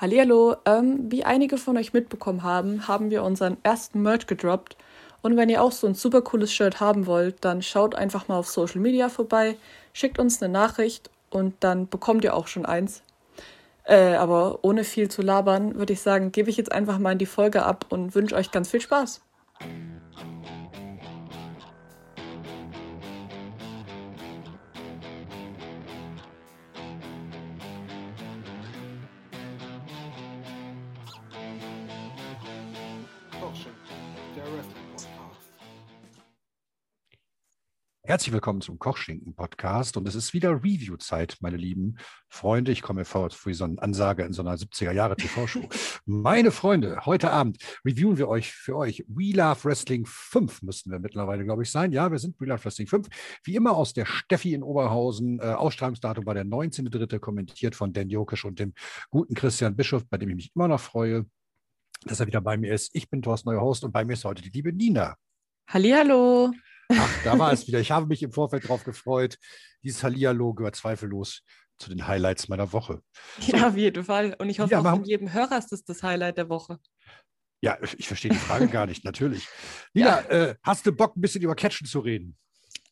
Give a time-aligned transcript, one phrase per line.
[0.00, 4.78] Hallihallo, ähm, wie einige von euch mitbekommen haben, haben wir unseren ersten Merch gedroppt.
[5.20, 8.38] Und wenn ihr auch so ein super cooles Shirt haben wollt, dann schaut einfach mal
[8.38, 9.56] auf Social Media vorbei,
[9.92, 13.02] schickt uns eine Nachricht und dann bekommt ihr auch schon eins.
[13.84, 17.18] Äh, aber ohne viel zu labern, würde ich sagen, gebe ich jetzt einfach mal in
[17.18, 19.20] die Folge ab und wünsche euch ganz viel Spaß.
[38.10, 41.96] Herzlich willkommen zum Kochschinken-Podcast und es ist wieder Review-Zeit, meine lieben
[42.28, 42.72] Freunde.
[42.72, 45.68] Ich komme mir vor wie so eine Ansage in so einer 70er-Jahre-TV-Show.
[46.06, 50.98] meine Freunde, heute Abend reviewen wir euch für euch We Love Wrestling 5 müssten wir
[50.98, 51.92] mittlerweile, glaube ich, sein.
[51.92, 53.06] Ja, wir sind We Love Wrestling 5.
[53.44, 55.38] Wie immer aus der Steffi in Oberhausen.
[55.38, 57.20] Äh, Ausstrahlungsdatum war der 19.3.
[57.20, 58.74] kommentiert von Dan Jokisch und dem
[59.10, 61.26] guten Christian Bischof, bei dem ich mich immer noch freue,
[62.06, 62.90] dass er wieder bei mir ist.
[62.92, 65.14] Ich bin Thorsten, neuer Host und bei mir ist heute die liebe Nina.
[65.68, 66.50] Hallihallo.
[66.92, 67.80] Ach, da war es wieder.
[67.80, 69.38] Ich habe mich im Vorfeld darauf gefreut.
[69.82, 71.42] Dieses Hallihallo gehört zweifellos
[71.78, 73.02] zu den Highlights meiner Woche.
[73.40, 73.56] So.
[73.56, 74.34] Ja, auf jeden Fall.
[74.38, 76.78] Und ich hoffe, ja, auch von jedem Hörer ist das das Highlight der Woche.
[77.62, 79.46] Ja, ich verstehe die Frage gar nicht, natürlich.
[79.94, 80.28] Nina, ja.
[80.28, 82.36] äh, hast du Bock, ein bisschen über Catchen zu reden?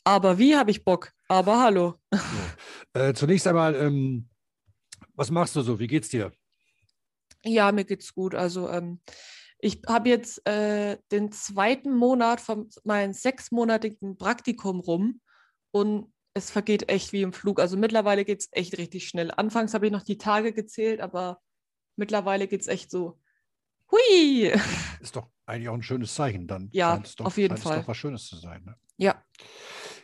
[0.05, 1.13] Aber wie habe ich Bock?
[1.29, 1.95] Aber hallo.
[2.11, 3.01] So.
[3.01, 4.29] Äh, zunächst einmal, ähm,
[5.15, 5.79] was machst du so?
[5.79, 6.33] Wie geht's dir?
[7.45, 8.35] Ja, mir geht's gut.
[8.35, 9.01] Also, ähm,
[9.61, 15.21] ich habe jetzt äh, den zweiten Monat von meinem sechsmonatigen Praktikum rum
[15.73, 17.59] und es vergeht echt wie im Flug.
[17.59, 19.33] Also mittlerweile geht es echt richtig schnell.
[19.33, 21.41] Anfangs habe ich noch die Tage gezählt, aber
[21.97, 23.19] mittlerweile geht es echt so.
[23.91, 24.53] Hui!
[25.01, 26.47] Ist doch eigentlich auch ein schönes Zeichen.
[26.47, 27.79] Dann ja, doch, auf jeden Fall.
[27.79, 28.63] Ist doch was Schönes zu sein.
[28.65, 28.77] Ne?
[28.97, 29.25] Ja.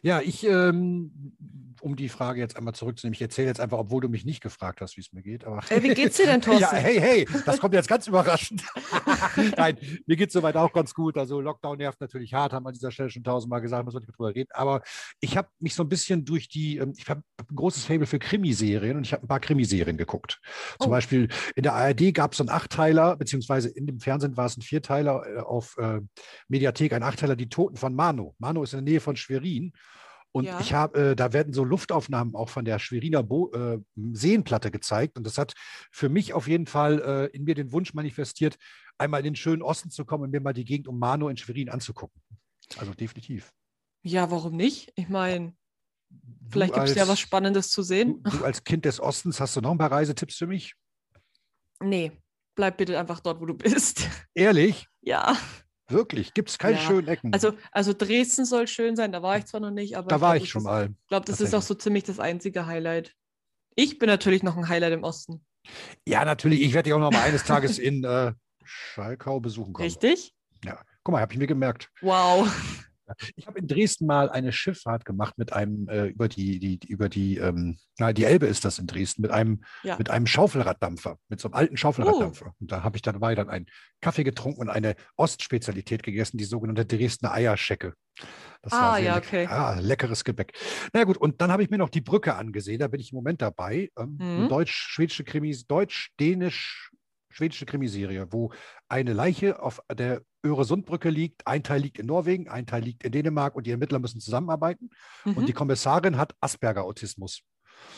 [0.03, 1.37] Ja, ich, ähm,
[1.85, 4.81] um die Frage jetzt einmal zurückzunehmen, ich erzähle jetzt einfach, obwohl du mich nicht gefragt
[4.81, 5.45] hast, wie es mir geht.
[5.45, 6.63] Aber hey, wie geht's dir denn, Thorsten?
[6.63, 8.63] ja, hey, hey, das kommt jetzt ganz überraschend.
[9.57, 11.19] Nein, mir geht es soweit auch ganz gut.
[11.19, 14.03] Also Lockdown nervt natürlich hart, haben wir an dieser Stelle schon tausendmal gesagt, muss man
[14.03, 14.49] nicht drüber reden.
[14.55, 14.83] Aber
[15.21, 18.19] ich habe mich so ein bisschen durch die, ähm, ich habe ein großes Fable für
[18.19, 20.41] Krimiserien und ich habe ein paar Krimiserien geguckt.
[20.81, 20.91] Zum oh.
[20.91, 24.57] Beispiel in der ARD gab es so einen Achtteiler, beziehungsweise in dem Fernsehen war es
[24.57, 26.01] ein Vierteiler äh, auf äh,
[26.49, 28.35] Mediathek, ein Achtteiler, Die Toten von Mano.
[28.39, 29.73] Mano ist in der Nähe von Schwerin.
[30.35, 30.59] Und ja.
[30.59, 35.17] ich habe, äh, da werden so Luftaufnahmen auch von der Schweriner Bo äh, Seenplatte gezeigt.
[35.17, 35.55] Und das hat
[35.93, 38.57] für mich auf jeden Fall äh, in mir den Wunsch manifestiert,
[38.99, 41.37] einmal in den schönen Osten zu kommen und mir mal die Gegend um Mano in
[41.37, 42.21] Schwerin anzugucken.
[42.79, 43.53] Also definitiv.
[44.03, 44.93] Ja, warum nicht?
[44.97, 45.55] Ich meine,
[46.51, 48.21] vielleicht gibt es ja was Spannendes zu sehen.
[48.25, 50.75] Du, du, als Kind des Ostens, hast du noch ein paar Reisetipps für mich?
[51.81, 52.11] Nee,
[52.57, 54.09] bleib bitte einfach dort, wo du bist.
[54.35, 54.89] Ehrlich?
[55.01, 55.37] Ja.
[55.89, 56.33] Wirklich?
[56.33, 56.83] Gibt es keine ja.
[56.83, 57.33] schönen Ecken?
[57.33, 60.09] Also, also Dresden soll schön sein, da war ich zwar noch nicht, aber.
[60.09, 60.87] Da war ich, ich schon ist, mal.
[60.87, 63.15] Ich glaube, das ist auch so ziemlich das einzige Highlight.
[63.77, 65.45] Ich bin natürlich noch ein Highlight im Osten.
[66.07, 66.63] Ja, natürlich.
[66.63, 68.33] Ich werde dich auch noch mal eines Tages in äh,
[68.65, 69.85] Schalkau besuchen kommen.
[69.85, 70.35] Richtig?
[70.65, 70.81] Ja.
[71.03, 71.91] Guck mal, habe ich mir gemerkt.
[72.01, 72.49] Wow.
[73.37, 77.09] Ich habe in Dresden mal eine Schifffahrt gemacht mit einem äh, über die, die, über
[77.09, 79.97] die, ähm, na, die Elbe ist das in Dresden, mit einem, ja.
[79.99, 82.47] mit einem Schaufelraddampfer, mit so einem alten Schaufelraddampfer.
[82.49, 82.57] Oh.
[82.61, 83.67] Und da habe ich dabei dann einen
[84.01, 87.95] Kaffee getrunken und eine Ostspezialität gegessen, die sogenannte Dresdner Eierschecke.
[88.63, 89.47] Das ah, war ja, okay.
[89.47, 90.53] Ah, leckeres Gebäck.
[90.93, 93.17] Na gut, und dann habe ich mir noch die Brücke angesehen, da bin ich im
[93.17, 93.91] Moment dabei.
[93.99, 94.49] Ähm, mhm.
[94.49, 96.91] Deutsch-schwedische Krimis, deutsch-dänisch
[97.35, 98.53] schwedische Krimiserie, wo
[98.89, 101.47] eine Leiche auf der Öresundbrücke liegt.
[101.47, 104.91] Ein Teil liegt in Norwegen, ein Teil liegt in Dänemark und die Ermittler müssen zusammenarbeiten.
[105.25, 105.35] Mhm.
[105.35, 107.43] Und die Kommissarin hat Asperger-Autismus.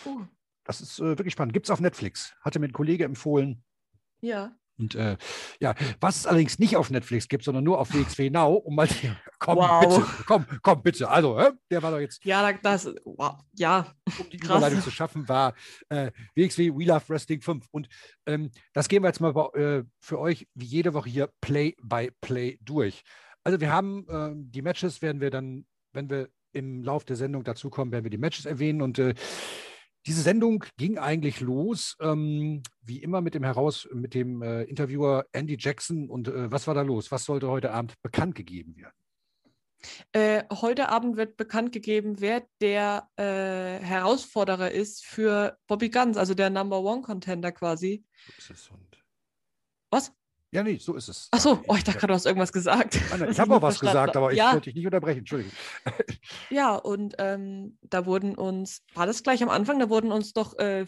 [0.04, 0.24] Uh.
[0.64, 1.52] Das ist äh, wirklich spannend.
[1.52, 2.34] Gibt es auf Netflix.
[2.40, 3.62] Hatte mir ein Kollege empfohlen.
[4.20, 4.56] Ja.
[4.78, 5.16] Und äh,
[5.60, 8.88] ja, was es allerdings nicht auf Netflix gibt, sondern nur auf WXW Now, um mal,
[9.38, 9.80] komm, wow.
[9.80, 11.08] bitte, komm, komm, bitte.
[11.08, 12.24] Also, äh, der war doch jetzt.
[12.24, 13.86] Ja, das, wow, ja.
[14.18, 15.54] Um die Überleitung zu schaffen, war
[15.88, 17.66] äh, WXW We Love Wrestling 5.
[17.70, 17.88] Und
[18.26, 22.10] ähm, das gehen wir jetzt mal äh, für euch wie jede Woche hier Play by
[22.20, 23.02] Play durch.
[23.44, 27.44] Also, wir haben ähm, die Matches, werden wir dann, wenn wir im Lauf der Sendung
[27.44, 29.14] dazukommen, werden wir die Matches erwähnen und äh,
[30.06, 35.26] diese Sendung ging eigentlich los, ähm, wie immer mit dem Heraus, mit dem äh, Interviewer
[35.32, 36.08] Andy Jackson.
[36.08, 37.10] Und äh, was war da los?
[37.10, 38.94] Was sollte heute Abend bekannt gegeben werden?
[40.12, 46.34] Äh, heute Abend wird bekannt gegeben, wer der äh, Herausforderer ist für Bobby Guns, also
[46.34, 48.04] der Number One Contender quasi.
[49.90, 50.12] Was?
[50.52, 51.28] Ja, nee, so ist es.
[51.32, 53.00] Ach so, oh, ich dachte gerade, du hast irgendwas gesagt.
[53.10, 54.52] Nein, ich habe auch was gesagt, aber ich ja.
[54.52, 55.52] wollte dich nicht unterbrechen, Entschuldigung.
[56.50, 60.56] Ja, und ähm, da wurden uns, war das gleich am Anfang, da wurden uns doch
[60.58, 60.86] äh,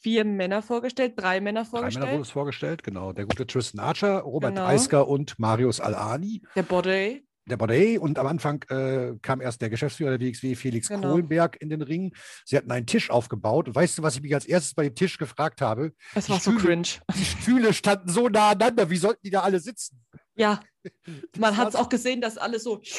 [0.00, 1.94] vier Männer vorgestellt, drei Männer vorgestellt.
[1.94, 3.12] Drei Männer wurden es vorgestellt, genau.
[3.12, 4.66] Der gute Tristan Archer, Robert genau.
[4.66, 6.42] Eisker und Marius Alani.
[6.54, 7.22] Der Bode.
[7.48, 11.10] Der Bordet und am Anfang äh, kam erst der Geschäftsführer der WXW, Felix Genau.
[11.10, 12.12] Kohlenberg, in den Ring.
[12.44, 13.68] Sie hatten einen Tisch aufgebaut.
[13.68, 15.92] Und weißt du, was ich mich als erstes bei dem Tisch gefragt habe?
[16.14, 16.88] Es war so Stühle- cringe.
[17.16, 18.90] Die Stühle standen so nah aneinander.
[18.90, 20.04] Wie sollten die da alle sitzen?
[20.34, 20.60] Ja,
[21.38, 22.80] man hat es so- auch gesehen, dass alles so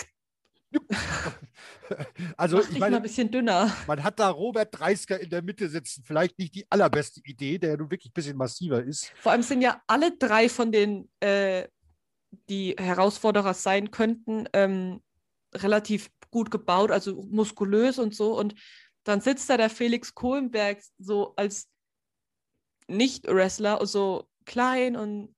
[2.35, 3.73] Also, mach ich meine, ein bisschen dünner.
[3.87, 6.03] man hat da Robert Dreisker in der Mitte sitzen.
[6.05, 9.11] Vielleicht nicht die allerbeste Idee, der ja nun wirklich ein bisschen massiver ist.
[9.21, 11.67] Vor allem sind ja alle drei von den, äh,
[12.49, 15.01] die Herausforderer sein könnten, ähm,
[15.53, 18.37] relativ gut gebaut, also muskulös und so.
[18.37, 18.55] Und
[19.03, 21.69] dann sitzt da der Felix Kohlenberg so als
[22.87, 25.33] Nicht-Wrestler, so klein und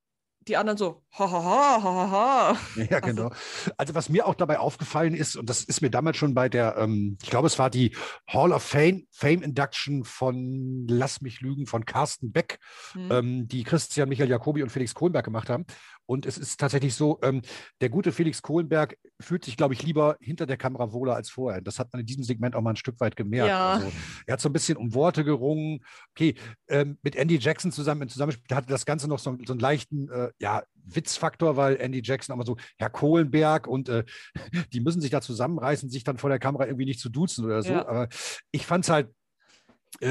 [0.48, 2.58] die anderen so, ha ha ha ha ha.
[2.90, 3.32] Ja, genau.
[3.78, 6.78] Also was mir auch dabei aufgefallen ist, und das ist mir damals schon bei der,
[6.78, 7.96] ähm, ich glaube, es war die
[8.28, 12.58] Hall of Fame, Fame Induction von, lass mich lügen, von Carsten Beck,
[12.94, 13.12] Hm.
[13.12, 15.66] ähm, die Christian Michael Jacobi und Felix Kohlenberg gemacht haben.
[16.10, 17.44] Und es ist tatsächlich so, ähm,
[17.82, 21.62] der gute Felix Kohlenberg fühlt sich, glaube ich, lieber hinter der Kamera wohler als vorher.
[21.62, 23.50] Das hat man in diesem Segment auch mal ein Stück weit gemerkt.
[23.50, 23.74] Ja.
[23.74, 23.92] Also,
[24.26, 25.86] er hat so ein bisschen um Worte gerungen.
[26.16, 26.34] Okay,
[26.68, 30.10] ähm, mit Andy Jackson zusammen im Zusammenspiel hatte das Ganze noch so, so einen leichten
[30.10, 34.04] äh, ja, Witzfaktor, weil Andy Jackson auch mal so, Herr Kohlenberg und äh,
[34.74, 37.62] die müssen sich da zusammenreißen, sich dann vor der Kamera irgendwie nicht zu duzen oder
[37.62, 37.74] so.
[37.74, 37.88] Ja.
[37.88, 38.08] Aber
[38.50, 39.10] ich fand es halt,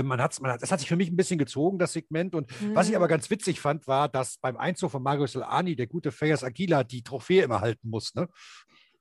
[0.03, 2.35] man hat's, man hat, das hat sich für mich ein bisschen gezogen, das Segment.
[2.35, 3.11] Und was ich aber Hm.
[3.11, 7.03] ganz witzig fand, war, dass beim Einzug von Mario Solani der gute Fayas Aguila die
[7.03, 8.15] Trophäe immer halten muss.
[8.15, 8.29] Ne?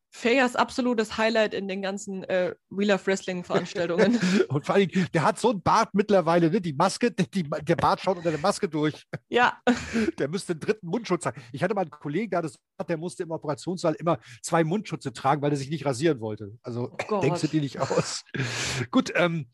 [0.09, 4.19] Fayas absolutes Highlight in den ganzen äh, Wheel of Wrestling Veranstaltungen.
[4.49, 6.61] Und vor allem, der hat so einen Bart mittlerweile, ne?
[6.61, 9.05] die Maske, die, der Bart schaut unter der Maske durch.
[9.29, 9.61] ja,
[10.19, 11.41] Der müsste einen dritten Mundschutz haben.
[11.51, 12.55] Ich hatte mal einen Kollegen, der, hat das,
[12.87, 16.57] der musste im Operationssaal immer zwei Mundschutze tragen, weil er sich nicht rasieren wollte.
[16.63, 18.23] Also Oh denkst du dir nicht aus.
[18.91, 19.47] Gut, ähm,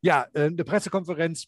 [0.00, 1.46] ja, äh, eine Pressekonferenz.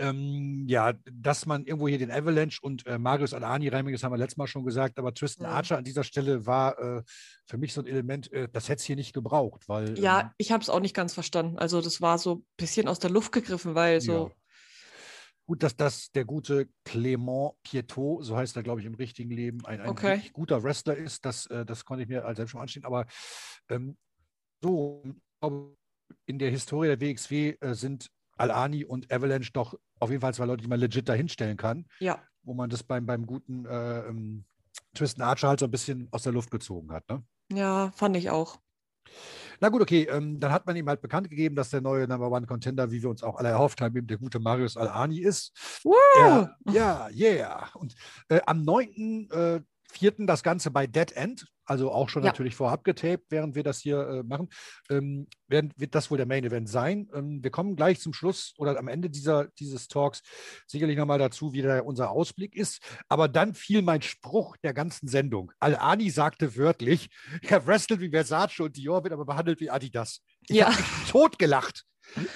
[0.00, 4.18] Ähm, ja, dass man irgendwo hier den Avalanche und äh, Marius Alani das haben wir
[4.18, 5.52] letztes Mal schon gesagt, aber Tristan Mhm.
[5.52, 7.02] Archer an dieser Stelle war äh,
[7.46, 10.32] für mich so ein Element, äh, das hätte es hier nicht gebraucht, weil ähm, ja,
[10.38, 11.58] ich habe es auch nicht ganz verstanden.
[11.58, 14.34] Also das war so ein bisschen aus der Luft gegriffen, weil so, Ja.
[15.46, 19.66] Gut, dass das der gute Clément Pietot, so heißt er, glaube ich, im richtigen Leben,
[19.66, 20.22] ein, ein Okay.
[20.32, 21.24] guter Wrestler ist.
[21.24, 22.84] Das, äh, das konnte ich mir als selbst schon anstehen.
[22.84, 23.06] Aber
[23.68, 23.96] ähm,
[24.62, 25.02] so,
[26.26, 30.46] in der Historie der WXW äh, sind Alani und Avalanche doch auf jeden Fall zwei
[30.46, 34.44] Leute, die man legit dahinstellen kann, ja, wo man das beim, beim guten äh, ähm,
[34.94, 37.08] Tristan Archer halt so ein bisschen aus der Luft gezogen hat.
[37.08, 37.22] Ne?
[37.52, 38.58] ja, fand ich auch.
[39.60, 42.30] Na gut, okay, ähm, dann hat man ihm halt bekannt gegeben, dass der neue Number
[42.30, 45.52] One Contender, wie wir uns auch alle erhofft haben, eben der gute Marius Alani ist.
[45.84, 45.94] Woo!
[46.18, 47.68] Ja, ja, yeah.
[47.74, 47.94] Und
[48.28, 49.28] äh, am 9.
[49.30, 49.60] Äh,
[49.92, 50.12] 4.
[50.20, 52.28] das Ganze bei Dead End, also auch schon Ja.
[52.30, 54.48] natürlich vorab getaped, während wir das hier äh, machen,
[54.90, 57.08] ähm, werden, wird das wohl der Main Event sein.
[57.14, 60.20] Ähm, wir kommen gleich zum Schluss oder am Ende dieser, dieses Talks
[60.66, 62.82] sicherlich nochmal dazu, wie der, unser Ausblick ist.
[63.08, 65.52] Aber dann fiel mein Spruch der ganzen Sendung.
[65.60, 67.08] Al-Ani sagte wörtlich,
[67.42, 70.22] er wrestelt wie Versace und Dior, wird aber behandelt wie Adidas.
[70.48, 70.66] Ich Ja.
[70.72, 71.84] habe totgelacht.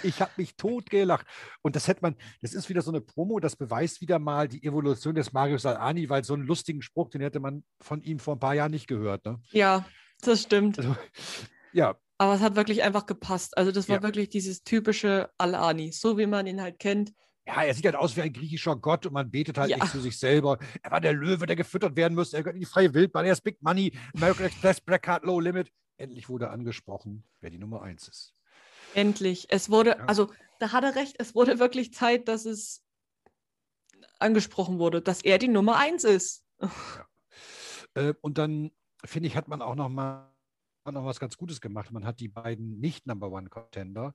[0.02, 1.26] Ich habe mich totgelacht.
[1.62, 4.62] Und das hätte man, das ist wieder so eine Promo, das beweist wieder mal die
[4.64, 8.36] Evolution des Marius Al-Ani, weil so einen lustigen Spruch, den hätte man von ihm vor
[8.36, 9.24] ein paar Jahren nicht gehört.
[9.24, 9.40] Ne?
[9.50, 9.84] Ja,
[10.22, 10.78] das stimmt.
[10.78, 10.96] Also,
[11.72, 13.56] ja, Aber es hat wirklich einfach gepasst.
[13.58, 14.02] Also das war Ja.
[14.02, 17.12] wirklich dieses typische Al-Ani, so wie man ihn halt kennt.
[17.46, 19.76] ja, er sieht halt aus wie ein griechischer Gott und man betet halt Ja.
[19.76, 20.58] nicht zu sich selber.
[20.82, 22.36] Er war der Löwe, der gefüttert werden müsste.
[22.38, 23.26] Er gehört in die freie Wildbahn.
[23.26, 25.70] Er ist Big Money, American Express, Black Card, Low Limit.
[25.98, 28.34] Endlich wurde angesprochen, wer die Nummer eins ist.
[28.94, 29.46] Endlich.
[29.50, 30.04] Es wurde, Ja.
[30.06, 32.82] also da hat er recht, es wurde wirklich Zeit, dass es
[34.18, 36.44] angesprochen wurde, dass er die Nummer eins ist.
[37.94, 38.72] Äh, und dann,
[39.04, 40.32] finde ich, hat man auch noch mal
[40.90, 41.90] noch was ganz Gutes gemacht.
[41.92, 44.12] Man hat die beiden Nicht-Number-One-Contender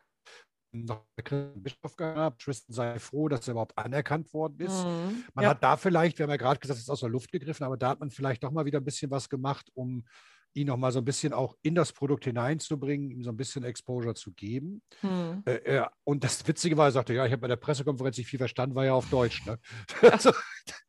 [0.71, 2.41] noch Christian Bischof gehabt.
[2.41, 4.85] Tristan sei froh, dass er überhaupt anerkannt worden ist.
[4.85, 5.23] Mhm.
[5.33, 5.49] Man ja.
[5.49, 7.77] hat da vielleicht, wir haben ja gerade gesagt, es ist aus der Luft gegriffen, aber
[7.77, 10.05] da hat man vielleicht doch mal wieder ein bisschen was gemacht, um
[10.53, 13.63] ihn noch mal so ein bisschen auch in das Produkt hineinzubringen, ihm so ein bisschen
[13.63, 14.81] Exposure zu geben.
[15.01, 15.43] Hm.
[15.45, 18.27] Äh, äh, und das Witzige war, er sagte, ja, ich habe bei der Pressekonferenz nicht
[18.27, 19.45] viel verstanden, war ja auf Deutsch.
[19.45, 19.59] Ne?
[20.11, 20.31] also,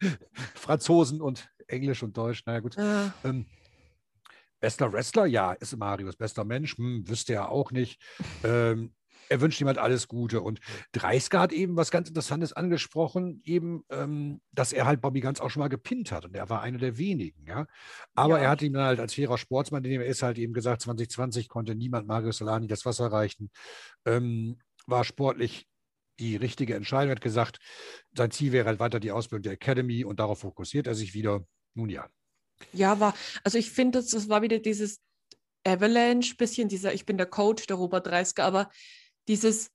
[0.55, 2.77] Franzosen und Englisch und Deutsch, naja gut.
[2.77, 3.47] Äh, Ähm,
[4.61, 6.17] bester Wrestler, ja, ist Marius.
[6.17, 8.01] Bester Mensch, hm, wüsste er auch nicht.
[8.45, 8.93] Ähm,
[9.31, 10.41] er wünscht ihm halt alles Gute.
[10.43, 10.61] Und
[10.93, 15.51] Dreisker hat eben was ganz Interessantes angesprochen, eben, ähm, dass er halt Bobby Ganz auch
[15.51, 16.25] schon mal gepinnt hat.
[16.25, 17.67] Und er war einer der wenigen, ja.
[18.15, 18.45] Aber Ja.
[18.45, 21.49] er hat ihm dann halt als fairer Sportsmann, den er ist, halt eben gesagt, 2020
[21.49, 23.51] konnte niemand Marius Solani das Wasser reichen.
[24.05, 25.67] Ähm, war sportlich
[26.19, 27.11] die richtige Entscheidung.
[27.11, 27.59] Er hat gesagt,
[28.17, 31.47] sein Ziel wäre halt weiter die Ausbildung der Academy und darauf fokussiert er sich wieder.
[31.75, 32.09] Nun ja.
[32.73, 35.01] ja, war, also ich finde, das, das war wieder dieses
[35.65, 38.71] Avalanche, bisschen dieser, ich bin der Coach, der Robert Dreisker, aber
[39.31, 39.71] dieses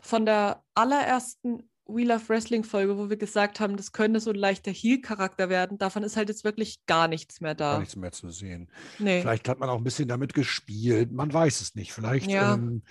[0.00, 4.36] von der allerersten We Love Wrestling Folge, wo wir gesagt haben, das könnte so ein
[4.36, 5.76] leichter Heel-Charakter werden.
[5.76, 7.72] Davon ist halt jetzt wirklich gar nichts mehr da.
[7.72, 8.70] Gar nichts mehr zu sehen.
[8.98, 9.20] Nee.
[9.20, 11.12] Vielleicht hat man auch ein bisschen damit gespielt.
[11.12, 11.92] Man weiß es nicht.
[11.92, 12.54] Vielleicht Ja.
[12.54, 12.82] ähm,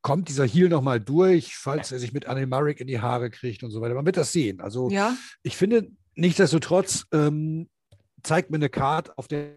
[0.00, 3.64] kommt dieser Heel nochmal durch, falls er sich mit Anne Marek in die Haare kriegt
[3.64, 3.94] und so weiter.
[3.94, 4.60] Man wird das sehen.
[4.60, 7.68] Also Ja, ich finde, nichtsdestotrotz ähm,
[8.22, 9.56] zeigt mir eine Card, auf der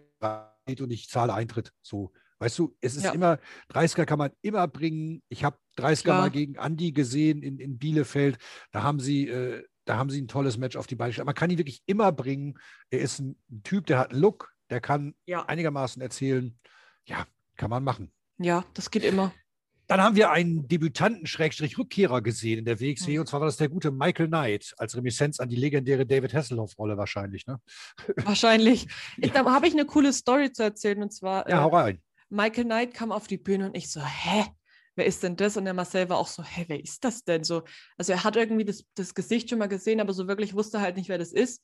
[0.64, 1.72] steht und ich zahle Eintritt.
[1.82, 3.12] So, weißt du, es ist Ja.
[3.12, 5.22] immer, 30er kann man immer bringen.
[5.30, 6.22] Ich habe 30er Klar.
[6.22, 8.38] mal gegen Andi gesehen in, in Bielefeld.
[8.72, 11.26] Da haben sie, äh, da haben sie ein tolles Match auf die Beine gestellt.
[11.26, 12.58] Man kann ihn wirklich immer bringen.
[12.90, 16.58] Er ist ein Typ, der hat einen Look, der kann ja, einigermaßen erzählen.
[17.06, 17.26] Ja,
[17.58, 18.12] kann man machen.
[18.38, 19.32] ja, das geht immer.
[19.88, 23.20] Dann haben wir einen Debütanten-Rückkehrer gesehen in der WXW, Hm.
[23.22, 26.96] und zwar war das der gute Michael Knight, als Reminiszenz an die legendäre David Hasselhoff-Rolle
[26.98, 27.46] wahrscheinlich.
[27.48, 27.60] Ne?
[28.24, 28.88] Wahrscheinlich.
[29.18, 32.02] Ich, da habe ich eine coole Story zu erzählen und zwar Ja, äh, hau rein.
[32.32, 34.46] Michael Knight kam auf die Bühne und ich so, hä?
[34.96, 35.56] Wer ist denn das?
[35.58, 37.64] Und der Marcel war auch so, hä, wer ist das denn so?
[37.98, 40.98] Also er hat irgendwie das, das Gesicht schon mal gesehen, aber so wirklich wusste halt
[40.98, 41.64] nicht, wer das ist.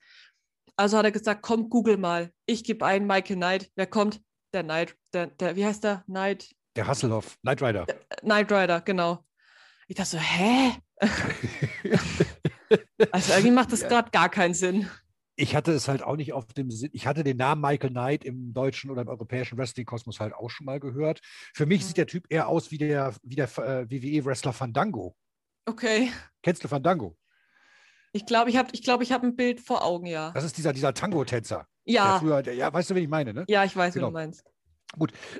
[0.75, 2.31] Also hat er gesagt, komm, google mal.
[2.45, 3.71] Ich gebe ein Michael Knight.
[3.75, 4.21] Wer kommt?
[4.53, 6.03] Der Knight, der, der, wie heißt der?
[6.05, 7.85] Knight, Der Hasselhoff, Knight Rider.
[7.89, 9.25] äh, Knight Rider, genau.
[9.87, 10.71] Ich dachte so, hä?
[13.11, 13.87] also irgendwie macht das Ja.
[13.89, 14.89] gerade gar keinen Sinn.
[15.39, 16.89] Ich hatte es halt auch nicht auf dem Sinn.
[16.93, 20.65] Ich hatte den Namen Michael Knight im deutschen oder im europäischen Wrestling-Kosmos halt auch schon
[20.65, 21.21] mal gehört.
[21.53, 21.85] Für mich Mhm.
[21.85, 25.15] sieht der Typ eher aus wie der, wie der äh, WWE-Wrestler Fandango.
[25.65, 26.11] Okay.
[26.41, 27.15] Kennst du Fandango?
[28.13, 30.31] Ich glaube, ich habe ich glaub, ich hab ein Bild vor Augen, ja.
[30.31, 31.67] Das ist dieser, dieser Tango-Tänzer.
[31.85, 33.45] Der Ja, früher, der, ja, weißt du, wen ich meine, ne?
[33.47, 34.07] ja, ich weiß, Genau.
[34.07, 34.43] wie du meinst.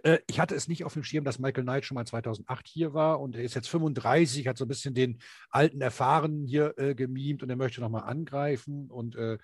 [0.03, 2.93] Äh, ich hatte es nicht auf dem Schirm, dass Michael Knight schon mal 2008 hier
[2.93, 6.95] war und er ist jetzt 35, hat so ein bisschen den alten Erfahrenen hier äh,
[6.95, 9.37] gemimt und er möchte nochmal angreifen und äh,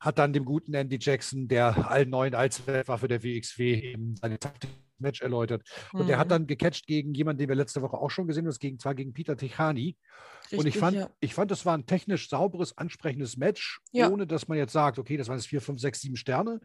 [0.00, 4.70] hat dann dem guten Andy Jackson, der allen neuen Allzweckwaffe der WXW, eben seine Taktik
[5.00, 5.62] Match erläutert.
[5.92, 6.30] Und er hat Mhm.
[6.30, 8.96] dann gecatcht gegen jemanden, den wir letzte Woche auch schon gesehen haben, das gegen, zwar
[8.96, 9.96] gegen Peter Tichani.
[10.50, 11.10] und ich Richtig, fand, ja.
[11.20, 14.08] ich fand, das war ein technisch sauberes, ansprechendes Match, Ja.
[14.10, 16.60] ohne dass man jetzt sagt, okay, das waren jetzt vier, fünf, sechs, sieben Sterne.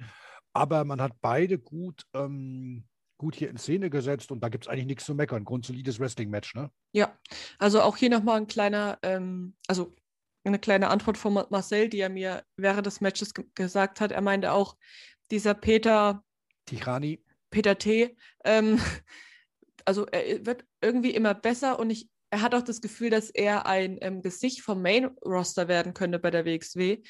[0.53, 2.85] Aber man hat beide gut, ähm,
[3.17, 5.45] gut hier in Szene gesetzt und da gibt es eigentlich nichts zu meckern.
[5.45, 6.71] Grundsolides Wrestling-Match, ne?
[6.93, 7.17] Ja,
[7.57, 9.95] also auch hier nochmal ein kleiner, ähm, also
[10.43, 14.11] eine kleine Antwort von Ma- Marcel, die er mir während des Matches ge gesagt hat.
[14.11, 14.77] Er meinte auch,
[15.31, 16.23] dieser Peter,
[16.65, 18.77] Tichani, Peter T., ähm,
[19.85, 23.65] also er wird irgendwie immer besser und ich, er hat auch das Gefühl, dass er
[23.65, 27.01] ein ähm, Gesicht vom Main-Roster werden könnte bei der WXW.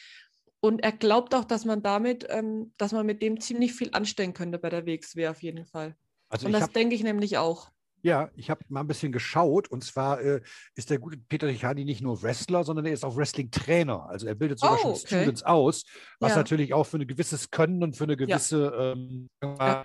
[0.63, 4.34] Und er glaubt auch, dass man damit, ähm, dass man mit dem ziemlich viel anstellen
[4.34, 5.98] könnte bei der WXW auf jeden Fall.
[6.29, 7.70] also Und das denke ich nämlich auch.
[8.01, 10.41] ja, ich habe mal ein bisschen geschaut und zwar äh,
[10.75, 14.05] ist der gute Peter Tichani nicht nur Wrestler, sondern er ist auch Wrestling-Trainer.
[14.08, 15.05] Also er bildet sogar Oh, schon okay.
[15.05, 15.84] Students aus,
[16.22, 16.38] was Ja.
[16.38, 19.84] natürlich auch für ein gewisses Können und für eine gewisse ähm, Ja.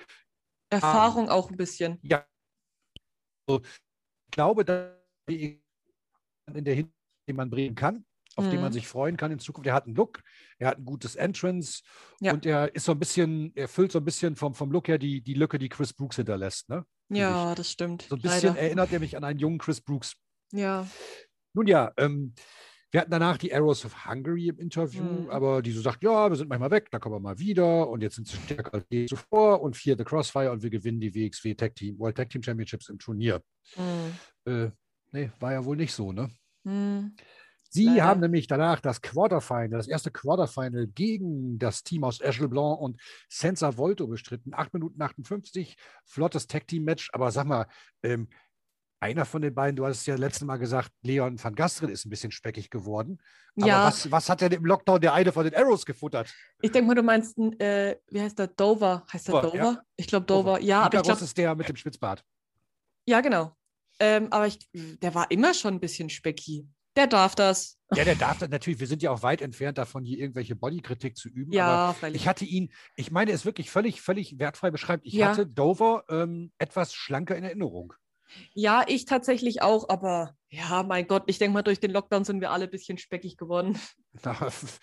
[0.70, 1.98] Erfahrung auch ein bisschen.
[2.02, 2.24] Ja.
[3.48, 4.92] So, ich glaube, dass
[5.28, 5.60] die
[6.54, 6.94] in der Hinsicht,
[7.28, 8.04] den man bringen kann,
[8.38, 8.74] auf den man Mhm.
[8.74, 9.66] sich freuen kann in Zukunft.
[9.66, 10.22] Er hat einen Look,
[10.58, 11.82] er hat ein gutes Entrance
[12.20, 12.32] Ja.
[12.32, 14.98] und er ist so ein bisschen, er füllt so ein bisschen vom, vom Look her
[14.98, 16.68] die, die Lücke, die Chris Brooks hinterlässt.
[16.68, 16.84] Ne?
[17.10, 18.02] Ja, das stimmt.
[18.08, 18.60] So ein bisschen Leider.
[18.60, 20.14] erinnert er mich an einen jungen Chris Brooks.
[20.52, 20.86] Ja,
[21.54, 22.34] Nun ja, ähm,
[22.90, 25.30] wir hatten danach die Arrows of Hungary im Interview, Mhm.
[25.30, 28.00] aber die so sagt, ja, wir sind manchmal weg, dann kommen wir mal wieder und
[28.02, 31.14] jetzt sind sie stärker als je zuvor und vier The Crossfire und wir gewinnen die
[31.14, 33.42] WXW Tag Team, World Tag Team Championships im Turnier.
[33.74, 34.14] hm.
[34.46, 34.70] Äh,
[35.12, 36.30] nee, war ja wohl nicht so, ne?
[36.64, 37.14] Hm.
[37.70, 38.04] Sie Leider.
[38.04, 43.00] haben nämlich danach das Quarterfinal, das erste Quarterfinal gegen das Team aus Echel Blanc und
[43.28, 44.54] Senza Volto bestritten.
[44.54, 47.10] 8 Minuten 58, flottes Tag-Team-Match.
[47.12, 47.66] Aber sag mal,
[48.02, 48.28] ähm,
[49.00, 52.04] einer von den beiden, du hast es ja letztes Mal gesagt, Leon van Gastrin ist
[52.04, 53.18] ein bisschen speckig geworden.
[53.56, 53.84] Aber Ja.
[53.84, 56.34] was, was hat denn im Lockdown der eine von den Arrows gefuttert?
[56.62, 58.48] Ich denke mal, du meinst, äh, wie heißt der?
[58.48, 59.04] Dover.
[59.12, 59.56] Heißt der Dover, Dover?
[59.58, 59.82] ja.
[59.96, 60.60] Ich glaube Dover.
[60.60, 62.24] Ja, aber ich glaube, ist der mit dem Spitzbart.
[63.06, 63.54] ja, genau.
[64.00, 66.66] Ähm, aber ich, der war immer schon ein bisschen specky.
[66.98, 67.78] Der darf das.
[67.94, 68.80] Ja, der darf das natürlich.
[68.80, 71.52] Wir sind ja auch weit entfernt davon, hier irgendwelche Bodykritik zu üben.
[71.52, 72.20] aber Ja, freilich.
[72.22, 75.06] Ich hatte ihn, ich meine, es wirklich völlig, völlig wertfrei beschreibt.
[75.06, 75.28] Ich Ja.
[75.28, 77.94] hatte Dover ähm, etwas schlanker in Erinnerung.
[78.52, 82.40] Ja, ich tatsächlich auch, aber ja, mein Gott, ich denke mal, durch den Lockdown sind
[82.42, 83.78] wir alle ein bisschen speckig geworden.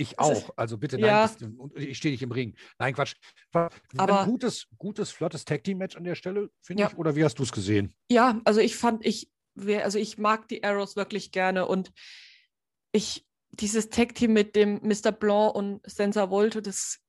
[0.00, 0.50] Ich ist- auch.
[0.56, 1.26] Also bitte, Ja.
[1.26, 2.54] nein, das, und ich stehe nicht im Ring.
[2.78, 3.16] Nein, Quatsch.
[3.50, 6.88] War Aber- ein gutes, gutes, flottes Tag-Team-Match an der Stelle, finde Ja.
[6.92, 6.96] ich.
[6.98, 7.92] Oder wie hast du es gesehen?
[8.08, 9.28] Ja, also ich fand, ich,
[9.82, 11.92] also ich mag die Arrows wirklich gerne und
[12.92, 15.12] ich, dieses Tag-Team mit dem Mr.
[15.12, 17.00] Blanc und Senza Volto, das,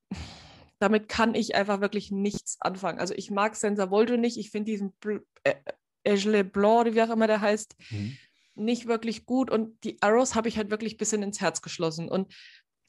[0.79, 2.99] damit kann ich einfach wirklich nichts anfangen.
[2.99, 5.55] Also ich mag Senza Volto nicht, ich finde diesen Bl äh,
[6.05, 7.75] Aigle Blanc, oder wie auch immer der heißt,
[8.55, 12.09] nicht wirklich gut und die Arrows habe ich halt wirklich ein bisschen ins Herz geschlossen.
[12.09, 12.33] Und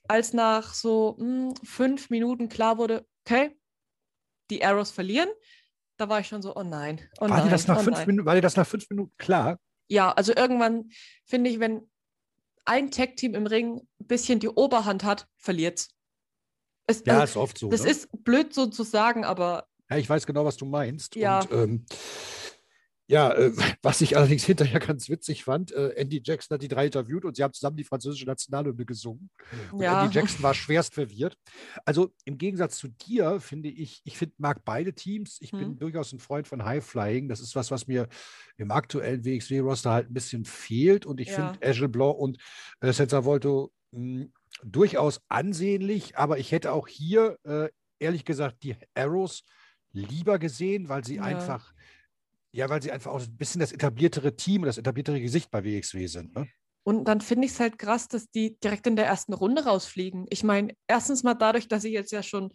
[0.08, 3.56] als nach so mh, fünf Minuten klar wurde, okay,
[4.50, 5.28] die Arrows verlieren,
[6.00, 7.98] da war ich schon so, oh nein, oh war, nein, dir das nach oh fünf
[7.98, 8.06] nein.
[8.06, 9.58] Minuten, war dir das nach fünf Minuten klar?
[9.88, 10.90] Ja, also irgendwann
[11.26, 11.90] finde ich, wenn
[12.64, 15.90] ein Tag-Team im Ring ein bisschen die Oberhand hat, verliert's.
[16.86, 17.68] Es, Ja, also, ist oft so.
[17.68, 17.90] das ne?
[17.90, 21.16] ist blöd so zu sagen, aber Ja, ich weiß genau, was du meinst.
[21.16, 21.40] Ja.
[21.40, 21.86] Und ähm,
[23.10, 23.52] ja, äh,
[23.82, 27.36] was ich allerdings hinterher ganz witzig fand, äh, Andy Jackson hat die drei interviewt und
[27.36, 29.30] sie haben zusammen die französische Nationalhymne gesungen.
[29.76, 29.92] Und ja.
[29.92, 31.36] Andy Jackson war schwerst verwirrt.
[31.84, 35.38] Also im Gegensatz zu dir finde ich, ich find, mag beide Teams.
[35.40, 35.78] Ich bin Hm.
[35.78, 37.28] durchaus ein Freund von High Flying.
[37.28, 38.08] Das ist was, was mir
[38.56, 41.04] im aktuellen WXW-Roster halt ein bisschen fehlt.
[41.06, 41.34] Und ich Ja.
[41.36, 42.38] finde Agile Blanc und
[42.80, 44.26] äh, Senza Volto mh,
[44.62, 46.16] durchaus ansehnlich.
[46.16, 49.42] Aber ich hätte auch hier, äh, ehrlich gesagt, die Arrows
[49.92, 51.22] lieber gesehen, weil sie Ja.
[51.22, 51.72] einfach,
[52.52, 55.64] ja, weil sie einfach auch ein bisschen das etabliertere Team und das etabliertere Gesicht bei
[55.64, 56.34] WXW sind.
[56.34, 56.48] Ne?
[56.82, 60.26] Und dann finde ich es halt krass, dass die direkt in der ersten Runde rausfliegen.
[60.30, 62.50] Ich meine, erstens mal dadurch, dass sie jetzt ja schon,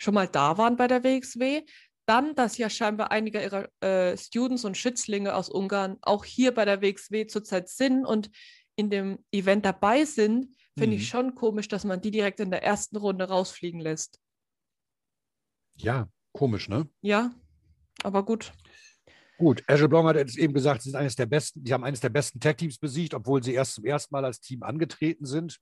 [0.00, 1.62] schon mal da waren bei der WXW.
[2.06, 6.64] Dann, dass ja scheinbar einige ihrer äh, Students und Schützlinge aus Ungarn auch hier bei
[6.64, 8.30] der WXW zurzeit sind und
[8.76, 10.46] in dem Event dabei sind,
[10.78, 11.02] finde Mhm.
[11.02, 14.18] ich schon komisch, dass man die direkt in der ersten Runde rausfliegen lässt.
[15.76, 16.88] Ja, komisch, ne?
[17.02, 17.32] Ja,
[18.02, 18.52] aber gut.
[19.38, 22.00] Gut, Azure Blanc hat jetzt eben gesagt, sie sind eines der besten, die haben eines
[22.00, 25.58] der besten Tag-Teams besiegt, obwohl sie erst zum ersten Mal als Team angetreten sind.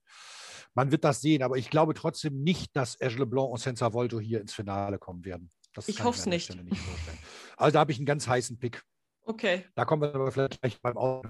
[0.75, 4.19] Man wird das sehen, aber ich glaube trotzdem nicht, dass Azure Leblanc und Senza Volto
[4.19, 5.51] hier ins Finale kommen werden.
[5.75, 6.55] Das Ich an der nicht.
[6.55, 7.19] Nicht vorstellen.
[7.59, 8.83] Also da habe ich einen ganz heißen Pick.
[9.23, 11.23] Okay, Da kommen wir aber vielleicht gleich beim Au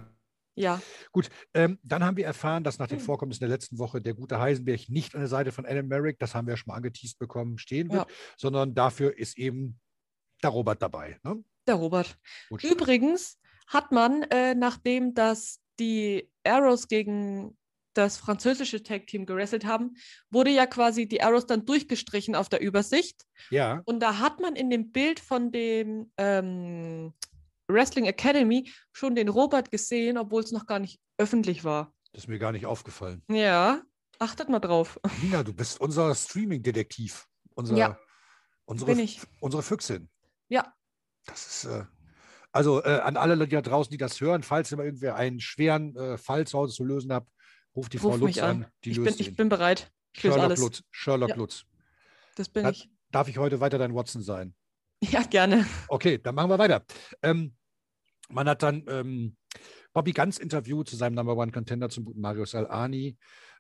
[0.59, 0.81] ja.
[1.13, 3.03] Gut, ähm, dann haben wir erfahren, dass nach den Mhm.
[3.03, 6.35] Vorkommnissen der letzten Woche der gute Heisenberg nicht an der Seite von Adam Merrick, das
[6.35, 9.79] haben wir ja schon mal angeteased bekommen, stehen wird, sondern dafür ist eben
[10.43, 11.21] der Robert dabei.
[11.25, 11.45] Ne?
[11.67, 12.17] Der Robert.
[12.49, 12.65] Gut.
[12.65, 17.57] Übrigens hat man, äh, nachdem das die Arrows gegen
[17.95, 19.95] das französische Tag-Team gerasselt haben,
[20.31, 23.25] wurde ja quasi die Arrows dann durchgestrichen auf der Übersicht.
[23.51, 27.15] Ja, Und da hat man in dem Bild von dem ähm,
[27.69, 31.95] Wrestling Academy schon den Robert gesehen, obwohl es noch gar nicht öffentlich war.
[32.13, 33.23] das ist mir gar nicht aufgefallen.
[33.31, 33.83] Ja,
[34.19, 35.01] achtet mal drauf.
[35.23, 37.27] Nina, du bist unser Streaming-Detektiv.
[37.55, 37.99] Unser, Ja,
[38.67, 39.21] unsere, bin ich.
[39.41, 40.11] unsere Füchsin.
[40.49, 40.75] Ja,
[41.27, 41.85] Das ist, äh,
[42.53, 45.41] also äh, an alle Leute da draußen, die das hören, falls ihr mal irgendwer einen
[45.41, 47.31] schweren äh, Fall zu Hause zu lösen habt,
[47.75, 48.65] ruft die Frau ruf Lutz mich an.
[48.65, 48.71] an.
[48.85, 49.31] Die Ich löst bin, ihn.
[49.31, 49.91] ich bin bereit.
[50.15, 50.57] Ich Sherlock.
[50.59, 50.83] Lutz.
[50.91, 51.37] Sherlock Ja.
[51.37, 51.65] Lutz.
[52.37, 52.91] Das bin Hat- ich.
[53.13, 54.55] Darf ich heute weiter dein Watson sein?
[55.03, 55.67] Ja, gerne.
[55.89, 56.85] Okay, dann machen wir weiter.
[57.23, 57.55] Ähm,
[58.29, 59.37] man hat dann ähm,
[59.93, 63.17] Bobby Ganz interviewt zu seinem Number One Contender zum guten Marius Al-Ani.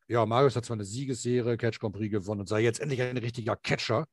[0.08, 3.16] Ja, Marius hat zwar eine Siegesserie, Catch Grand Prix gewonnen und sei jetzt endlich ein
[3.16, 4.06] richtiger Catcher.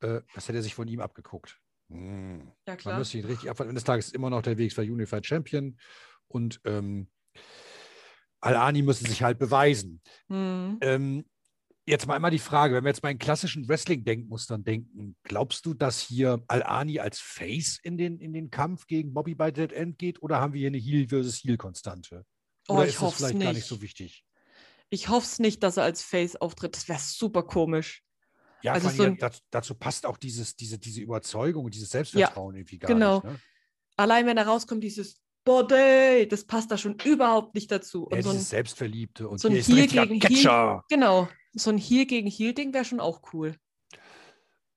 [0.00, 1.58] Äh, das hätte er sich von ihm abgeguckt.
[1.90, 2.40] Hm.
[2.66, 2.98] Ja, Man klar.
[2.98, 3.70] müsste ihn richtig abwarten.
[3.70, 5.78] Eines Tages ist immer noch der WXW Unified Champion
[6.26, 7.08] und ähm,
[8.40, 10.00] Al-Ani müsste sich halt beweisen.
[10.28, 10.78] Hm.
[10.80, 11.24] Ähm,
[11.86, 15.74] jetzt mal einmal die Frage, wenn wir jetzt mal in klassischen Wrestling-Denkmustern denken, glaubst du,
[15.74, 19.98] dass hier Al-Ani als Face in den, in den Kampf gegen Bobby bei Dead End
[19.98, 22.24] geht oder haben wir hier eine Heel versus Heel-Konstante?
[22.68, 23.66] Oh, Oder ich ist das vielleicht gar nicht nicht.
[23.66, 24.24] so wichtig?
[24.90, 26.76] Ich hoffe es nicht, dass er als Face auftritt.
[26.76, 28.04] Das wäre super komisch.
[28.62, 32.56] Ja, Also so ein- dazu, dazu passt auch dieses, diese, diese Überzeugung und dieses Selbstvertrauen
[32.56, 33.14] irgendwie gar genau.
[33.16, 33.24] nicht.
[33.24, 33.38] Ne?
[33.96, 38.04] Allein wenn er rauskommt, dieses Body, das passt da schon überhaupt nicht dazu.
[38.04, 40.84] Und Ja, so ein, dieses Selbstverliebte und so ein Heel gegen Catcher.
[40.88, 43.54] genau, so ein Heel gegen Heel-Ding wäre schon auch cool.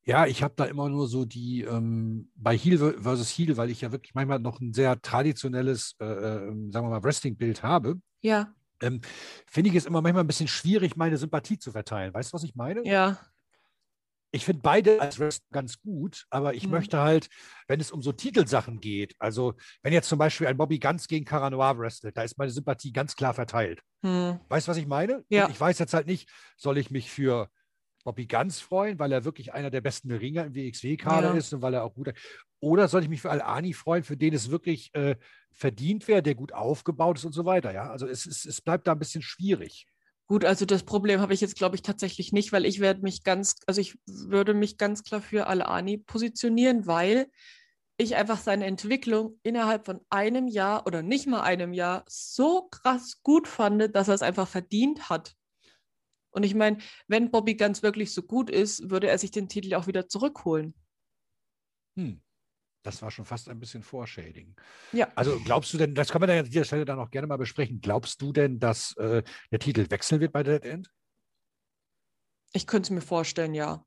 [0.03, 3.69] Ja, ich habe da immer nur so die, ähm, bei Heel ver- versus Heel, weil
[3.69, 6.37] ich ja wirklich manchmal noch ein sehr traditionelles, äh, äh,
[6.71, 9.01] sagen wir mal, Wrestling-Bild habe, Ja, ähm,
[9.45, 12.13] finde ich es immer manchmal ein bisschen schwierig, meine Sympathie zu verteilen.
[12.13, 12.83] Weißt du, was ich meine?
[12.85, 13.19] ja,
[14.33, 16.71] Ich finde beide als Wrestler ganz gut, aber ich Mhm.
[16.71, 17.27] möchte halt,
[17.67, 21.25] wenn es um so Titelsachen geht, also wenn jetzt zum Beispiel ein Bobby Ganz gegen
[21.25, 23.81] Caranoir wrestelt, da ist meine Sympathie ganz klar verteilt.
[24.03, 24.39] hm.
[24.49, 25.25] Weißt du, was ich meine?
[25.29, 25.49] Ja.
[25.49, 27.49] Ich weiß jetzt halt nicht, soll ich mich für
[28.03, 31.33] Bobby Ganz freuen, weil er wirklich einer der besten Ringer im WXW-Kader Ja.
[31.33, 32.13] ist und weil er auch gut.
[32.59, 35.17] Oder soll ich mich für Al-Ani freuen, für den es wirklich äh,
[35.51, 37.73] verdient wäre, der gut aufgebaut ist und so weiter?
[37.73, 39.87] Ja, also es, es, es bleibt da ein bisschen schwierig.
[40.31, 43.25] Gut, also das Problem habe ich jetzt, glaube ich, tatsächlich nicht, weil ich werde mich
[43.25, 47.29] ganz, also ich würde mich ganz klar für Al-Ani positionieren, weil
[47.97, 53.21] ich einfach seine Entwicklung innerhalb von einem Jahr oder nicht mal einem Jahr so krass
[53.23, 55.35] gut fand, dass er es einfach verdient hat.
[56.29, 59.75] Und ich meine, wenn Bobby ganz wirklich so gut ist, würde er sich den Titel
[59.75, 60.73] auch wieder zurückholen.
[61.97, 62.21] Hm.
[62.83, 64.55] Das war schon fast ein bisschen Foreshading.
[64.91, 65.11] Ja.
[65.15, 67.37] Also glaubst du denn, das kann man dann an dieser Stelle dann auch gerne mal
[67.37, 70.91] besprechen, glaubst du denn, dass äh, der Titel wechseln wird bei Dead End?
[72.53, 73.85] Ich könnte es mir vorstellen, ja.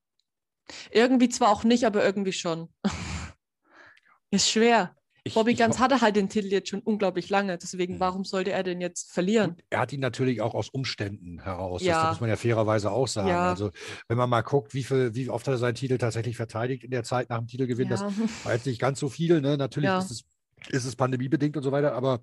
[0.90, 2.72] Irgendwie zwar auch nicht, aber irgendwie schon.
[4.30, 4.96] Ist schwer.
[5.26, 7.56] Ich, Bobby ich Ganz hatte halt den Titel jetzt schon unglaublich lange.
[7.56, 8.00] Deswegen, Mhm.
[8.00, 9.56] warum sollte er den jetzt verlieren?
[9.70, 11.80] Er hat ihn natürlich auch aus Umständen heraus.
[11.80, 12.02] Das, Ja.
[12.02, 13.28] das muss man ja fairerweise auch sagen.
[13.28, 13.48] Ja.
[13.50, 13.70] Also,
[14.08, 16.90] wenn man mal guckt, wie, viel, wie oft hat er seinen Titel tatsächlich verteidigt in
[16.90, 18.12] der Zeit nach dem Titelgewinn, das Ja.
[18.44, 19.40] war jetzt nicht ganz so viel.
[19.40, 19.56] Ne?
[19.56, 19.98] Natürlich Ja.
[19.98, 20.24] ist, es,
[20.68, 22.20] ist es pandemiebedingt und so weiter, aber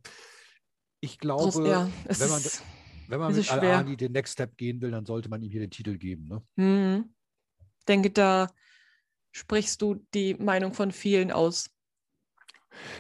[1.00, 2.42] ich glaube, Groß- ja, wenn man,
[3.08, 3.52] Wenn man mit.
[3.52, 6.28] Al-Ani den Next Step gehen will, dann sollte man ihm hier den Titel geben.
[6.28, 6.44] Ne?
[6.58, 7.16] Hm.
[7.88, 8.48] Denke, da
[9.32, 11.72] sprichst du die Meinung von vielen aus.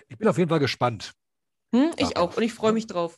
[0.07, 1.13] Ich bin auf jeden Fall gespannt.
[1.73, 1.91] Hm?
[1.97, 3.17] Ich Darauf, auch und ich freue mich drauf.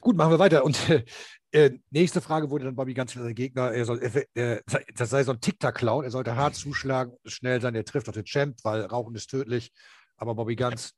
[0.00, 0.64] Gut, machen wir weiter.
[0.64, 1.04] Und äh,
[1.52, 4.62] äh, nächste Frage wurde dann Bobby ganz sein Gegner, er soll, äh, äh,
[4.94, 8.24] das sei so ein Tic-Tac-Clown, er sollte hart zuschlagen, schnell sein, er trifft auf den
[8.24, 9.70] Champ, weil Rauchen ist tödlich.
[10.16, 10.92] Aber Bobby Ganz,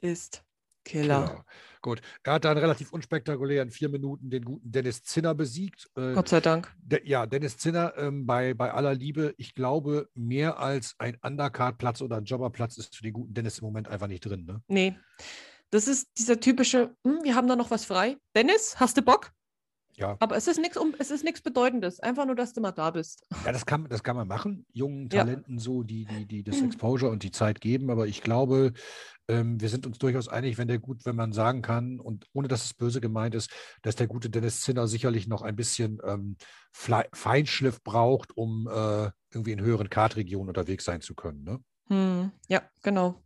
[0.00, 0.44] Ist
[0.84, 1.26] Killer.
[1.26, 1.44] Killer.
[1.84, 5.90] Gut, er hat dann relativ unspektakulär in vier Minuten den guten Dennis Zinner besiegt.
[5.96, 6.72] Äh, Gott sei Dank.
[6.78, 12.00] De, ja, Dennis Zinner, ähm, bei, bei aller Liebe, ich glaube, mehr als ein Undercard-Platz
[12.00, 14.46] oder ein Jobberplatz ist für den guten Dennis im Moment einfach nicht drin.
[14.46, 14.62] Ne?
[14.66, 14.96] Nee.
[15.68, 18.16] Das ist dieser typische, hm, wir haben da noch was frei.
[18.34, 19.32] Dennis, hast du Bock?
[19.96, 20.16] Ja.
[20.20, 22.00] Aber es ist nichts um, es ist nichts Bedeutendes.
[22.00, 23.26] Einfach nur, dass du mal da bist.
[23.44, 25.24] Ja, das kann, das kann man machen, jungen Ja.
[25.24, 27.90] Talenten so, die, die, die das Exposure und die Zeit geben.
[27.90, 28.72] Aber ich glaube,
[29.28, 32.48] ähm, wir sind uns durchaus einig, wenn der gut, wenn man sagen kann, und ohne
[32.48, 33.50] dass es böse gemeint ist,
[33.82, 36.36] dass der gute Dennis Zinner sicherlich noch ein bisschen ähm,
[36.72, 41.44] Feinschliff braucht, um äh, irgendwie in höheren Kartregionen unterwegs sein zu können.
[41.44, 41.60] Ne?
[41.88, 43.22] Hm, ja, genau.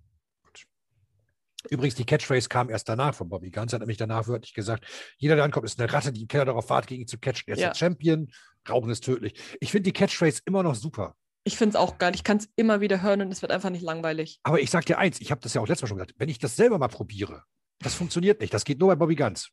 [1.71, 3.73] Übrigens, die Catchphrase kam erst danach von Bobby Ganz.
[3.73, 4.85] Er hat nämlich danach wörtlich gesagt,
[5.19, 7.45] jeder, der ankommt, ist eine Ratte, die im Keller darauf wartet, gegen ihn zu catchen.
[7.49, 7.69] Er ist Ja.
[7.69, 8.29] der Champion,
[8.69, 9.35] Rauchen ist tödlich.
[9.61, 11.15] Ich finde die Catchphrase immer noch super.
[11.45, 12.15] Ich finde es auch geil.
[12.15, 14.41] Ich kann es immer wieder hören und es wird einfach nicht langweilig.
[14.43, 16.29] Aber ich sage dir eins, ich habe das ja auch letztes Mal schon gesagt, wenn
[16.29, 17.45] ich das selber mal probiere,
[17.81, 18.53] das funktioniert nicht.
[18.53, 19.49] Das geht nur bei Bobby Ganz.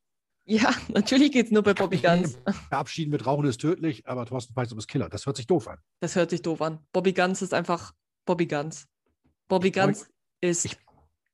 [0.48, 2.38] Ja, natürlich geht es nur bei Bobby Guns.
[2.70, 5.10] Verabschieden mit Rauchen ist tödlich, aber Thorsten Peißum ist Killer.
[5.10, 5.80] Das hört sich doof an.
[6.02, 6.86] Das hört sich doof an.
[6.92, 7.94] Bobby Guns ist einfach
[8.26, 8.86] Bobby Guns.
[9.48, 10.08] Bobby Guns
[10.42, 10.78] ist ich-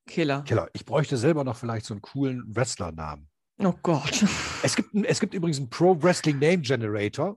[0.06, 0.42] Killer.
[0.42, 0.68] Killer.
[0.72, 3.28] Ich bräuchte selber noch vielleicht so einen coolen Wrestler-Namen.
[3.58, 4.24] Oh Gott.
[4.64, 7.36] Es gibt, es gibt übrigens einen Pro Wrestling Name Generator.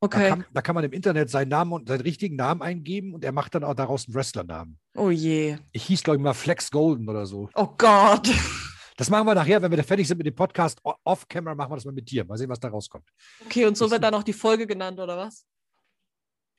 [0.00, 0.28] Da, Okay.
[0.28, 3.32] kann, da kann man im Internet seinen Namen und seinen richtigen Namen eingeben und er
[3.32, 4.78] macht dann auch daraus einen Wrestler-Namen.
[4.96, 5.56] Oh je.
[5.72, 7.48] Ich hieß, glaube ich, mal Flex Golden oder so.
[7.54, 8.28] Oh Gott.
[8.96, 10.80] Das machen wir nachher, wenn wir da fertig sind mit dem Podcast.
[10.82, 12.24] Off-Camera machen wir das mal mit dir.
[12.24, 13.08] Mal sehen, was da rauskommt.
[13.46, 15.46] Okay, und so Das wird dann auch die Folge genannt, oder was?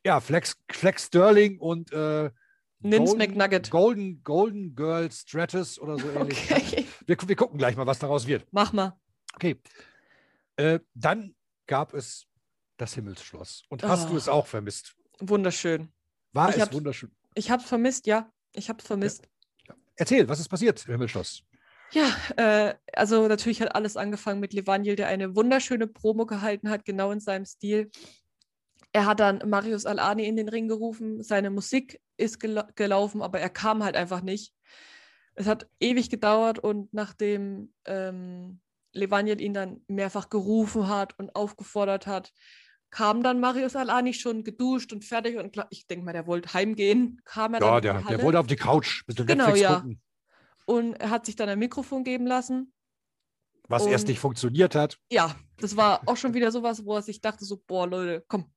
[0.05, 2.31] Ja, Flex, Flex Sterling und äh,
[2.79, 3.71] Nins Golden, McNugget.
[3.71, 6.51] Golden, Golden Girl Stratus oder so ähnlich.
[6.51, 6.85] Okay.
[7.05, 8.45] Wir, wir gucken gleich mal, was daraus wird.
[8.51, 8.99] Mach mal.
[9.35, 9.59] Okay.
[10.57, 11.35] Äh, dann
[11.65, 12.27] gab es
[12.77, 13.63] das Himmelsschloss.
[13.69, 14.11] Und hast Oh.
[14.11, 14.95] du es auch vermisst?
[15.19, 15.89] Wunderschön.
[16.33, 17.11] War Ich es wunderschön?
[17.33, 18.31] Ich hab's vermisst, ja.
[18.53, 19.27] Ich hab's vermisst.
[19.95, 21.43] Erzähl, was ist passiert im Himmelsschloss?
[21.91, 26.85] Ja, äh, also natürlich hat alles angefangen mit Levaniel, der eine wunderschöne Promo gehalten hat,
[26.85, 27.89] genau in seinem Stil.
[28.91, 33.39] Er hat dann Marius Alani in den Ring gerufen, seine Musik ist gela gelaufen, aber
[33.39, 34.53] er kam halt einfach nicht.
[35.35, 38.59] Es hat ewig gedauert und nachdem ähm,
[38.93, 42.33] Levaniel ihn dann mehrfach gerufen hat und aufgefordert hat,
[42.89, 47.21] kam dann Marius Alani schon geduscht und fertig und ich denke mal, der wollte heimgehen,
[47.25, 49.75] kam er Ja, der, der wollte auf die Couch, Genau, ja.
[49.81, 50.01] gucken,
[50.65, 52.73] und er hat sich dann ein Mikrofon geben lassen
[53.69, 54.97] was erst Und- nicht funktioniert hat.
[55.11, 58.49] ja, das war auch schon wieder sowas, wo er sich dachte, so, boah, Leute, komm.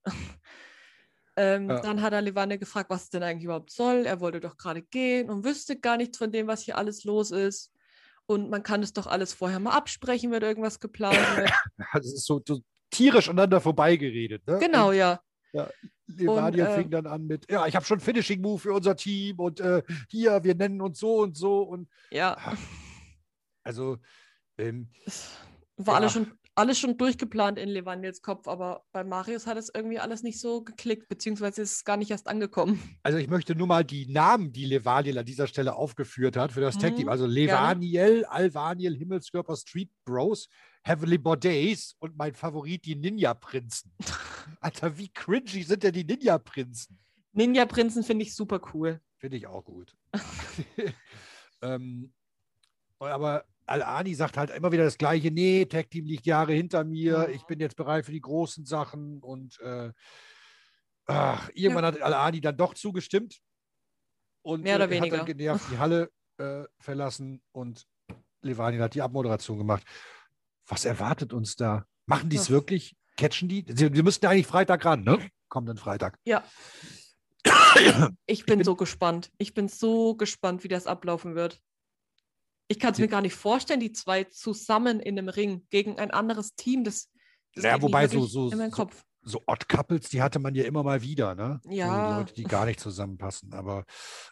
[1.40, 1.81] Ähm, Ja.
[1.81, 4.05] Dann hat er Levane gefragt, was es denn eigentlich überhaupt soll.
[4.07, 7.31] Er wollte doch gerade gehen und wüsste gar nichts von dem, was hier alles los
[7.31, 7.72] ist.
[8.26, 11.50] Und man kann es doch alles vorher mal absprechen, wenn irgendwas geplant wird.
[11.94, 14.46] Es ist so, so tierisch aneinander vorbeigeredet.
[14.46, 14.59] Ne?
[14.61, 15.20] genau, ja.
[16.07, 18.96] Levadia Und, äh, fing dann an mit, ja, ich habe schon Finishing Move für unser
[18.96, 21.62] Team und äh, hier, wir nennen uns so und so.
[21.62, 22.37] Und Ja,
[23.64, 23.98] also,
[24.59, 24.88] ähm,
[25.76, 25.98] war Ja.
[26.00, 30.23] alles, schon, alles schon durchgeplant in Levaniels Kopf, aber bei Marius hat es irgendwie alles
[30.23, 32.81] nicht so geklickt, beziehungsweise ist es gar nicht erst angekommen.
[33.03, 36.61] also ich möchte nur mal die Namen, die Levaniel an dieser Stelle aufgeführt hat für
[36.61, 36.77] das.
[36.77, 40.49] Mhm, Also Levaniel, Alvaniel, Himmelskörper, Street Bros,
[40.83, 43.92] Heavenly Bordets und mein Favorit, die Ninja-Prinzen.
[44.61, 46.99] Alter, wie cringy sind denn die Ninja-Prinzen?
[47.33, 49.01] Ninja-Prinzen finde ich super cool.
[49.16, 49.96] Finde ich auch gut.
[51.62, 52.12] ähm,
[52.99, 57.28] aber Al-Ani sagt halt immer wieder das Gleiche: Nee, Tag Team liegt Jahre hinter mir.
[57.30, 59.20] Ich bin jetzt bereit für die großen Sachen.
[59.22, 59.92] Und äh,
[61.06, 63.38] ach, irgendwann hat Al-Ani dann doch zugestimmt.
[64.42, 65.16] Und Mehr oder äh, hat weniger.
[65.18, 67.87] dann genervt die Halle äh, verlassen und
[68.42, 69.85] Levani hat die Abmoderation gemacht.
[70.66, 71.85] Was erwartet uns da?
[72.06, 72.96] Machen die es wirklich?
[73.16, 73.64] Catchen die?
[73.68, 75.28] Sie, sie müssten ja eigentlich Freitag ran, ne?
[75.48, 76.18] Kommenden Freitag.
[76.24, 76.42] Ja.
[78.26, 79.30] Ich bin, bin- so gespannt.
[79.38, 81.61] Ich bin so gespannt, wie das ablaufen wird.
[82.70, 86.12] Ich kann es mir gar nicht vorstellen, die zwei zusammen in einem Ring gegen ein
[86.12, 86.85] anderes Team.
[86.85, 87.09] Das,
[87.56, 89.04] das Ja, wobei so- so- so- Kopf.
[89.22, 91.61] so Odd Couples, die hatte man ja immer mal wieder, ne?
[91.68, 92.12] Ja.
[92.12, 93.54] So Leute, die gar nicht zusammenpassen.
[93.54, 93.85] Aber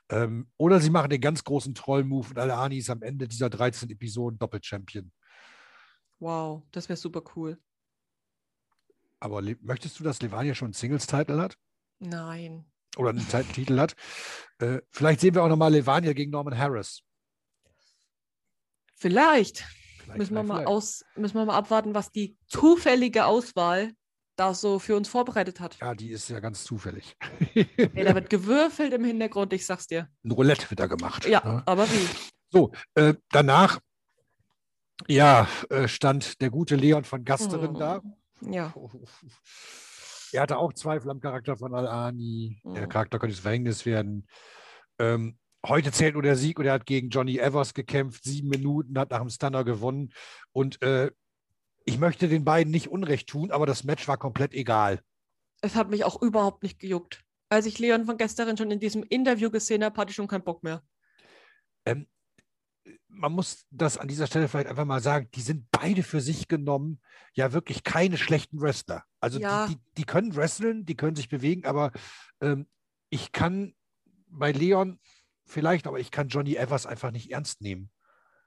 [0.08, 3.90] ähm, oder sie machen den ganz großen Troll-Move und Alani ist am Ende dieser 13
[3.90, 5.10] Episoden Doppel-Champion.
[6.20, 7.58] Wow, das wäre super cool.
[9.18, 11.56] Aber möchtest du, dass Levania schon einen Singles-Title hat?
[11.98, 12.64] Nein.
[12.96, 13.96] Oder einen Ti- Titel hat?
[14.60, 17.02] Äh, vielleicht sehen wir auch nochmal Levania gegen Norman Harris.
[18.98, 19.64] Vielleicht.
[20.14, 23.92] müssen wir, mal aus, müssen wir mal abwarten, was die zufällige Auswahl
[24.36, 25.78] da so für uns vorbereitet hat.
[25.80, 27.16] Ja, die ist ja ganz zufällig.
[27.54, 30.08] Ey, da wird gewürfelt im Hintergrund, ich sag's dir.
[30.24, 31.26] Ein Roulette wird da gemacht.
[31.26, 31.62] Ja, ja.
[31.66, 32.08] aber wie?
[32.50, 33.80] So, äh, danach
[35.06, 37.78] ja, äh, stand der gute Leon von Gasterin oh.
[37.78, 38.02] da.
[38.40, 38.74] Ja.
[40.32, 42.60] Er hatte auch Zweifel am Charakter von Al-Ani.
[42.64, 42.74] Oh.
[42.74, 44.26] Der Charakter könnte das Verhängnis werden.
[44.98, 48.98] Ähm, heute zählt nur der Sieg und er hat gegen Johnny Evers gekämpft, sieben Minuten,
[48.98, 50.12] hat nach dem Stunner gewonnen.
[50.52, 51.10] Und äh,
[51.84, 55.00] ich möchte den beiden nicht Unrecht tun, aber das Match war komplett egal.
[55.60, 57.24] Es hat mich auch überhaupt nicht gejuckt.
[57.48, 60.44] Als ich Leon von gestern schon in diesem Interview gesehen habe, hatte ich schon keinen
[60.44, 60.82] Bock mehr.
[61.86, 62.06] Ähm,
[63.08, 66.46] man muss das an dieser Stelle vielleicht einfach mal sagen, die sind beide für sich
[66.46, 67.00] genommen
[67.34, 69.04] ja wirklich keine schlechten Wrestler.
[69.20, 69.66] Also ja.
[69.66, 71.92] die, die, die, können wresteln, die können sich bewegen, aber
[72.40, 72.66] ähm,
[73.10, 73.74] ich kann
[74.28, 75.00] bei Leon
[75.48, 77.90] vielleicht, aber ich kann Johnny Evers einfach nicht ernst nehmen.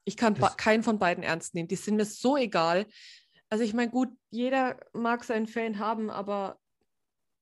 [0.06, 1.68] Ich kann keinen von beiden ernst nehmen.
[1.68, 2.86] Die sind mir so egal.
[3.50, 6.58] Also ich meine, gut, jeder mag seinen Fan haben, aber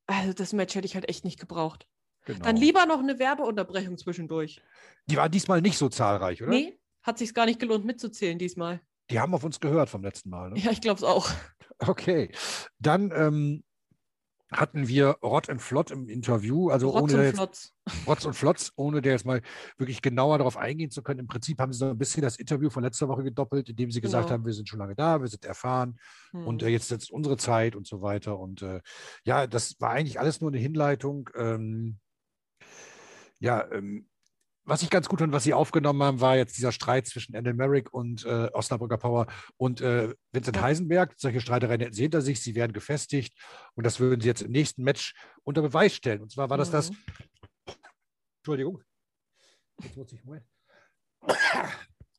[0.07, 1.87] also das Match hätte ich halt echt nicht gebraucht.
[2.25, 2.39] Genau.
[2.39, 4.61] Dann lieber noch eine Werbeunterbrechung zwischendurch.
[5.05, 6.51] Die war diesmal nicht so zahlreich, oder?
[6.51, 8.81] Nee, hat sich gar nicht gelohnt mitzuzählen diesmal.
[9.09, 10.51] Die haben auf uns gehört vom letzten Mal.
[10.51, 10.59] Ne?
[10.59, 11.29] Ja, ich glaube es auch.
[11.79, 12.31] Okay.
[12.79, 13.63] Dann ähm,
[14.51, 17.73] hatten wir Rott und Flott im Interview, also Rotz ohne und Flotz.
[18.07, 19.41] Rotz und Flotz, ohne der jetzt mal
[19.77, 21.19] wirklich genauer darauf eingehen zu können.
[21.19, 24.01] Im Prinzip haben sie so ein bisschen das Interview von letzter Woche gedoppelt, indem sie
[24.01, 24.33] gesagt genau.
[24.33, 25.99] haben, wir sind schon lange da, wir sind erfahren
[26.31, 26.47] hm.
[26.47, 28.39] und äh, jetzt ist unsere Zeit und so weiter.
[28.39, 28.81] Und äh,
[29.23, 31.29] ja, das war eigentlich alles nur eine Hinleitung.
[31.35, 31.99] Ähm,
[33.39, 34.08] ja, ähm,
[34.69, 37.53] was ich ganz gut fand, was sie aufgenommen haben, war jetzt dieser Streit zwischen Endel
[37.53, 39.27] Merrick und äh, Osnabrücker Power
[39.58, 40.62] und äh, Vincent.
[40.62, 41.13] Heisenberg.
[41.17, 43.38] Solche Streitereien hätten sie hinter sich, sie werden gefestigt
[43.75, 46.21] und das würden sie jetzt im nächsten Match unter Beweis stellen.
[46.21, 46.73] Und zwar war das mhm.
[46.73, 46.91] das.
[48.39, 48.82] Entschuldigung.
[49.82, 50.43] Jetzt muss ich mal.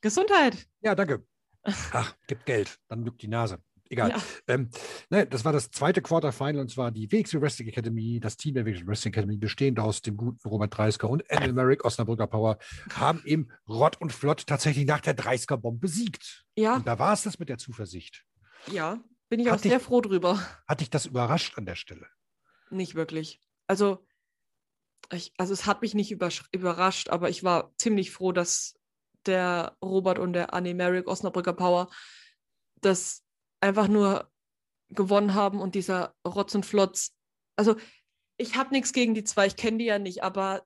[0.01, 0.67] Gesundheit.
[0.81, 1.25] Ja, danke.
[1.63, 4.11] Ach, gibt Geld, dann lügt die Nase egal.
[4.11, 4.23] Ja.
[4.47, 4.71] Ähm,
[5.11, 8.65] ne, das war das zweite Quarterfinal und zwar die WXW Wrestling Academy, das Team der
[8.65, 12.59] WXW Wrestling Academy, bestehend aus dem guten Robert Dreisker und Anil Merrick, Osnabrücker Power,
[12.95, 16.47] haben eben Rott und Flott tatsächlich nach der Dreisker-Bombe besiegt.
[16.57, 16.77] Ja.
[16.77, 18.25] Und da war es das mit der Zuversicht.
[18.71, 20.41] Ja, bin ich auch sehr ich, froh drüber.
[20.67, 22.07] Hat dich das überrascht an der Stelle?
[22.71, 23.41] Nicht wirklich.
[23.67, 24.07] Also,
[25.13, 28.79] ich, also es hat mich nicht überrascht, aber ich war ziemlich froh, dass
[29.27, 31.91] der Robert und der Annie Merrick Osnabrücker Power
[32.81, 33.23] das
[33.61, 34.31] einfach nur
[34.89, 37.13] gewonnen haben und dieser Rotz und Flotz.
[37.57, 37.77] Also
[38.37, 40.65] ich habe nichts gegen die zwei, ich kenne die ja nicht, aber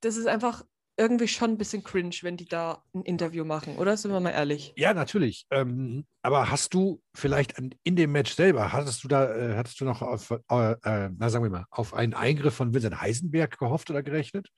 [0.00, 0.64] das ist einfach
[0.96, 3.96] irgendwie schon ein bisschen cringe, wenn die da ein Interview machen, oder?
[3.96, 4.72] Sind wir mal ehrlich?
[4.76, 5.46] Ja, natürlich.
[5.50, 9.84] Ähm, aber hast du vielleicht in dem Match selber, hattest du da, äh, hattest du
[9.84, 13.90] noch auf, äh, äh, na sagen wir mal, auf einen Eingriff von Vincent Heisenberg gehofft
[13.90, 14.48] oder gerechnet?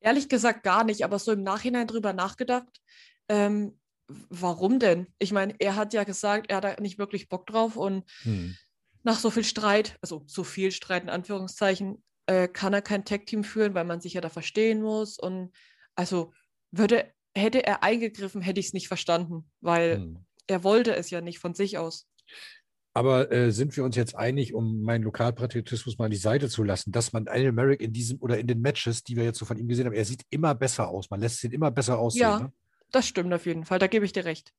[0.00, 2.80] Ehrlich gesagt gar nicht, aber so im Nachhinein drüber nachgedacht.
[3.28, 3.78] Ähm,
[4.28, 5.06] warum denn?
[5.18, 8.56] Ich meine, er hat ja gesagt, er hat da nicht wirklich Bock drauf und hm.
[9.02, 13.44] nach so viel Streit, also so viel Streit in Anführungszeichen, äh, kann er kein Tag-Team
[13.44, 15.18] führen, weil man sich ja da verstehen muss.
[15.18, 15.52] Und
[15.94, 16.32] also
[16.70, 20.26] würde, hätte er eingegriffen, hätte ich es nicht verstanden, weil hm.
[20.46, 22.06] er wollte es ja nicht von sich aus.
[22.92, 26.64] Aber äh, sind wir uns jetzt einig, um meinen Lokalpatriotismus mal an die Seite zu
[26.64, 29.44] lassen, dass man Daniel Merrick in diesem oder in den Matches, die wir jetzt so
[29.44, 31.08] von ihm gesehen haben, er sieht immer besser aus.
[31.08, 32.22] Man lässt ihn immer besser aussehen.
[32.22, 32.52] Ja, ne?
[32.90, 34.52] Das stimmt auf jeden Fall, da gebe ich dir recht.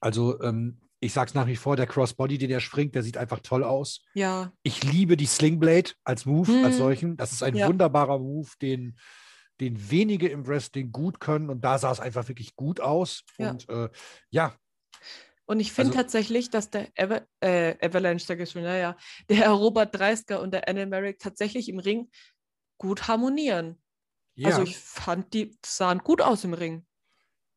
[0.00, 3.16] Also ähm, ich sage es nach wie vor, der Crossbody, den er springt, der sieht
[3.16, 4.02] einfach toll aus.
[4.14, 4.52] Ja.
[4.62, 6.64] Ich liebe die Slingblade als Move, hm.
[6.64, 7.16] als solchen.
[7.16, 7.68] Das ist ein ja.
[7.68, 8.96] wunderbarer Move, den,
[9.60, 11.50] den wenige im Wrestling gut können.
[11.50, 13.22] Und da sah es einfach wirklich gut aus.
[13.36, 13.50] Ja.
[13.50, 13.90] Und äh,
[14.30, 14.56] ja.
[15.46, 18.96] Und ich finde also, tatsächlich, dass der Ava äh, Avalanche, sag ich schon, naja,
[19.28, 22.10] der Robert Dreisker und der Anne Merrick tatsächlich im Ring
[22.78, 23.78] gut harmonieren.
[24.36, 24.48] Ja.
[24.48, 26.86] Also ich fand, die sahen gut aus im Ring.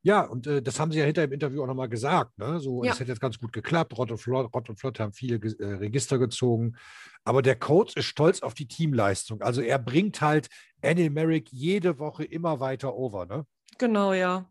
[0.08, 2.38] Ja, und äh, das haben sie ja hinter im Interview auch nochmal gesagt.
[2.38, 2.62] Ne?
[2.62, 2.94] So, ja.
[2.94, 3.98] es hätte jetzt ganz gut geklappt.
[3.98, 6.78] Rott und Flott, Rott und Flott haben viele äh, Register gezogen.
[7.26, 9.42] Aber der Coach ist stolz auf die Teamleistung.
[9.42, 10.48] Also er bringt halt
[10.82, 13.26] Annie Merrick jede Woche immer weiter over.
[13.26, 13.46] Ne?
[13.80, 14.50] Genau, ja.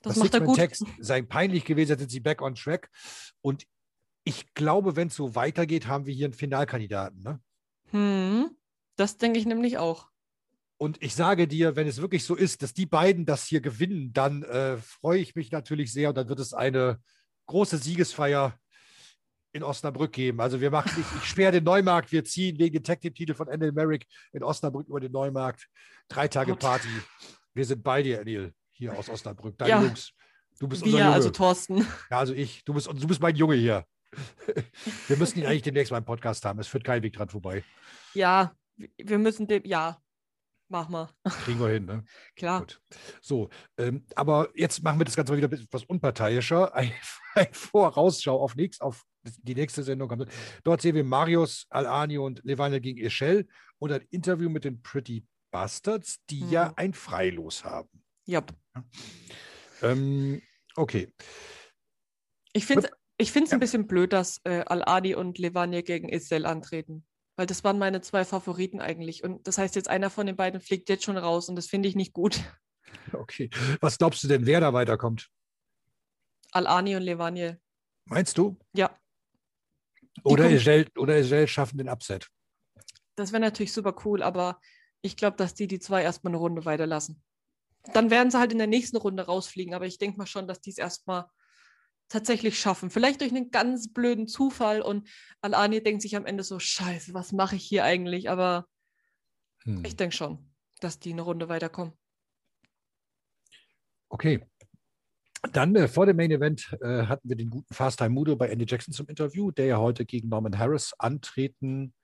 [0.00, 0.56] Das, das macht er gut.
[0.56, 2.88] Text sei peinlich gewesen, sind sie back on track.
[3.42, 3.66] Und
[4.24, 7.22] ich glaube, wenn es so weitergeht, haben wir hier einen Finalkandidaten.
[7.22, 7.38] Ne?
[7.90, 8.50] Hm,
[8.96, 10.09] das denke ich nämlich auch.
[10.80, 14.14] Und ich sage dir, wenn es wirklich so ist, dass die beiden das hier gewinnen,
[14.14, 16.98] dann äh, freue ich mich natürlich sehr und dann wird es eine
[17.48, 18.58] große Siegesfeier
[19.52, 20.40] in Osnabrück geben.
[20.40, 24.06] Also wir machen, ich, ich sperre den Neumarkt, wir ziehen wegen Detective-Titel von Anil Merrick
[24.32, 25.68] in Osnabrück über den Neumarkt.
[26.08, 26.60] Drei Tage Gott.
[26.60, 26.88] Party.
[27.52, 29.58] Wir sind bei dir, Anil, hier aus Osnabrück.
[29.58, 29.82] Deine ja.
[29.82, 30.12] Jungs.
[30.60, 31.14] Du bist unser Wir, Junge.
[31.14, 31.86] also Thorsten.
[32.10, 32.64] Ja, also ich.
[32.64, 33.84] Du bist, du bist mein Junge hier.
[35.08, 36.58] Wir müssen ihn eigentlich demnächst mal im Podcast haben.
[36.58, 37.64] Es führt kein Weg dran vorbei.
[38.14, 40.00] Ja, wir müssen dem, ja,
[40.72, 41.10] Mach mal.
[41.44, 42.04] Kriegen wir hin, ne?
[42.36, 42.60] Klar.
[42.60, 42.80] Gut.
[43.20, 46.72] So, ähm, aber jetzt machen wir das Ganze mal wieder etwas unparteiischer.
[46.74, 46.92] Ein,
[47.34, 49.04] ein Vorausschau auf nichts, auf
[49.42, 50.26] die nächste Sendung.
[50.62, 55.26] Dort sehen wir Marius, Alani und Levane gegen Echel und ein Interview mit den Pretty
[55.50, 56.50] Bastards, die Mhm.
[56.52, 57.88] ja ein Freilos haben.
[58.26, 58.42] Ja.
[59.82, 60.40] Ähm,
[60.76, 61.12] okay.
[62.52, 63.56] Ich finde es ich find's Ja.
[63.56, 67.04] ein bisschen blöd, dass äh, Al-Adi und Levanje gegen Isel antreten.
[67.40, 69.24] Weil das waren meine zwei Favoriten eigentlich.
[69.24, 71.88] Und das heißt, jetzt einer von den beiden fliegt jetzt schon raus und das finde
[71.88, 72.38] ich nicht gut.
[73.12, 73.48] Okay.
[73.80, 75.30] Was glaubst du denn, wer da weiterkommt?
[76.50, 77.60] Al-Ani und Levanje.
[78.06, 78.58] Meinst du?
[78.74, 78.94] Ja,
[80.24, 82.28] Oder Ejel, oder Ejel schaffen den Upset?
[83.14, 84.60] das wäre natürlich super cool, aber
[85.02, 87.22] ich glaube, dass die die zwei erstmal eine Runde weiterlassen.
[87.94, 90.60] Dann werden sie halt in der nächsten Runde rausfliegen, aber ich denke mal schon, dass
[90.60, 91.26] die es erstmal
[92.10, 92.90] tatsächlich schaffen.
[92.90, 95.08] Vielleicht durch einen ganz blöden Zufall und
[95.40, 98.28] Al-Ani denkt sich am Ende so, scheiße, was mache ich hier eigentlich?
[98.28, 98.66] Aber
[99.64, 99.84] Hm.
[99.84, 101.94] ich denke schon, dass die eine Runde weiterkommen.
[104.08, 104.44] Okay.
[105.52, 108.48] Dann äh, vor dem Main Event äh, hatten wir den guten Fast Time Mudo bei
[108.48, 111.94] Andy Jackson zum Interview, der ja heute gegen Norman Harris antreten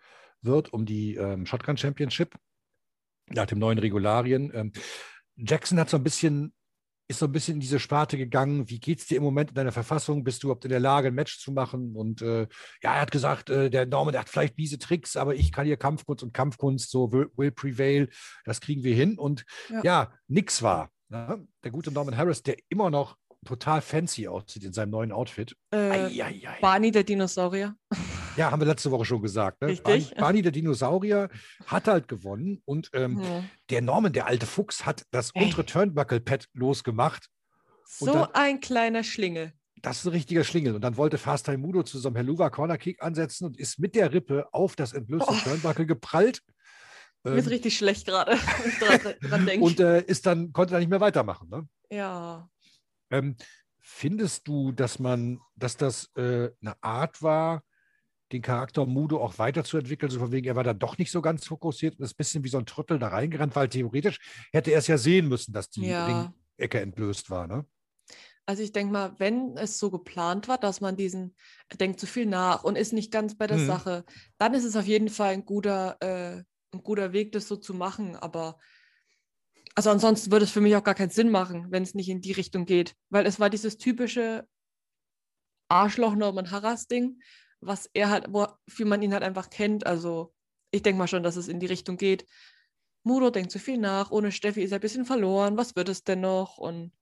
[0.40, 2.37] wird um die ähm, Shotgun Championship
[3.29, 4.53] nach dem neuen Regularien.
[4.55, 4.73] Ähm,
[5.35, 6.55] Jackson hat so ein bisschen
[7.09, 8.69] ist so ein bisschen in diese Sparte gegangen.
[8.69, 10.25] Wie geht's dir im Moment in deiner Verfassung?
[10.25, 11.95] Bist du überhaupt in der Lage, ein Match zu machen?
[11.95, 12.49] Und äh,
[12.83, 15.66] ja, er hat gesagt, äh, der Norman, der hat vielleicht miese Tricks, aber ich kann
[15.66, 18.09] hier Kampfkunst und Kampfkunst, so will, will prevail,
[18.45, 19.19] das kriegen wir hin.
[19.19, 19.81] Und Ja.
[19.85, 20.90] ja, nix war.
[21.09, 21.47] Ne?
[21.62, 25.57] Der gute Norman Harris, der immer noch total fancy aussieht in seinem neuen Outfit.
[25.71, 26.11] Äh.
[26.61, 27.77] Barney, der Dinosaurier.
[28.37, 29.61] Ja, haben wir letzte Woche schon gesagt.
[29.62, 29.68] Ne?
[29.68, 29.85] Richtig.
[29.85, 31.29] Barney, Barney, der Dinosaurier,
[31.66, 33.51] hat halt gewonnen und ähm, Hm.
[33.70, 35.44] der Norman, der alte Fuchs, hat das Ey.
[35.44, 37.29] untere Turnbuckle-Pad losgemacht.
[37.87, 39.53] So dann- ein kleiner Schlingel.
[39.83, 40.75] Das ist ein richtiger Schlingel.
[40.75, 43.79] Und dann wollte Fast Time Mudo zu so einem Helluva Corner Kick ansetzen und ist
[43.79, 45.37] mit der Rippe auf das entblößte Oh.
[45.44, 46.42] Turnbuckle geprallt.
[47.25, 48.33] Mir ist Ähm, richtig schlecht gerade,
[49.61, 51.49] und äh, ist dann, konnte dann nicht mehr weitermachen.
[51.49, 51.68] Ne?
[51.90, 52.49] ja.
[53.11, 53.37] Ähm,
[53.79, 57.62] findest du, dass man, dass das äh, eine Art war,
[58.32, 61.46] den Charakter Mudo auch weiterzuentwickeln, so von wegen, er war da doch nicht so ganz
[61.46, 64.18] fokussiert und ist ein bisschen wie so ein Trottel da reingerannt, weil theoretisch
[64.52, 66.04] hätte er es ja sehen müssen, dass die Ja.
[66.58, 67.66] Ringecke entblößt war, ne?
[68.46, 71.34] Also ich denke mal, wenn es so geplant war, dass man diesen,
[71.68, 73.66] er denkt zu viel nach und ist nicht ganz bei der Mhm.
[73.66, 74.04] Sache,
[74.38, 77.74] dann ist es auf jeden Fall ein guter, äh, ein guter Weg, das so zu
[77.74, 78.14] machen.
[78.14, 78.58] Aber
[79.74, 82.20] also ansonsten würde es für mich auch gar keinen Sinn machen, wenn es nicht in
[82.20, 82.94] die Richtung geht.
[83.10, 84.46] Weil es war dieses typische
[85.68, 87.20] Arschloch-Norman-Harras-Ding,
[87.61, 89.87] was er halt, wofür man ihn halt einfach kennt.
[89.87, 90.35] Also
[90.71, 92.27] ich denke mal schon, dass es in die Richtung geht.
[93.03, 96.03] Mudo denkt zu viel nach, ohne Steffi ist er ein bisschen verloren, was wird es
[96.05, 96.59] denn noch?
[96.59, 96.92] Und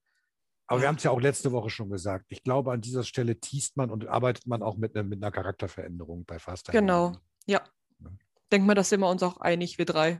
[0.67, 0.89] Aber wir Ja.
[0.89, 2.25] haben es ja auch letzte Woche schon gesagt.
[2.29, 5.31] Ich glaube, an dieser Stelle teast man und arbeitet man auch mit, ne, mit einer
[5.31, 7.13] Charakterveränderung bei Fast Genau.
[7.45, 7.61] Ja.
[7.99, 8.09] Ja.
[8.51, 10.19] Denk mal, da sind wir uns auch einig, wir drei.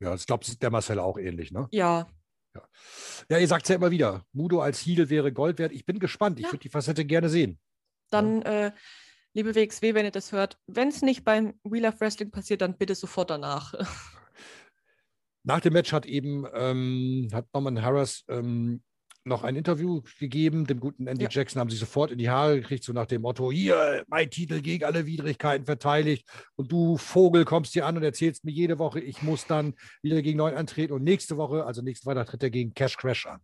[0.00, 1.68] Ja, das glaubt sieht der Marcel auch ähnlich, ne?
[1.70, 2.08] Ja,
[3.28, 5.72] Ja, ihr sagt es ja immer wieder, Mudo als Heel wäre Gold wert.
[5.72, 6.38] Ich bin gespannt.
[6.38, 6.52] Ich Ja.
[6.52, 7.58] würde die Facette gerne sehen.
[8.14, 8.72] Dann, äh,
[9.34, 12.78] liebe WXW, wenn ihr das hört, wenn es nicht beim Wheel of Wrestling passiert, dann
[12.78, 13.74] bitte sofort danach.
[15.46, 18.82] Nach dem Match hat eben ähm, hat Norman Harris ähm,
[19.24, 20.66] noch ein Interview gegeben.
[20.66, 21.28] Dem guten Andy Ja.
[21.30, 24.62] Jackson haben sie sofort in die Haare gekriegt, so nach dem Motto: Hier, mein Titel
[24.62, 26.26] gegen alle Widrigkeiten verteidigt.
[26.56, 30.22] Und du Vogel kommst hier an und erzählst mir jede Woche, ich muss dann wieder
[30.22, 30.94] gegen neun antreten.
[30.94, 33.40] Und nächste Woche, also nächste Woche, tritt er gegen Cash Crash an.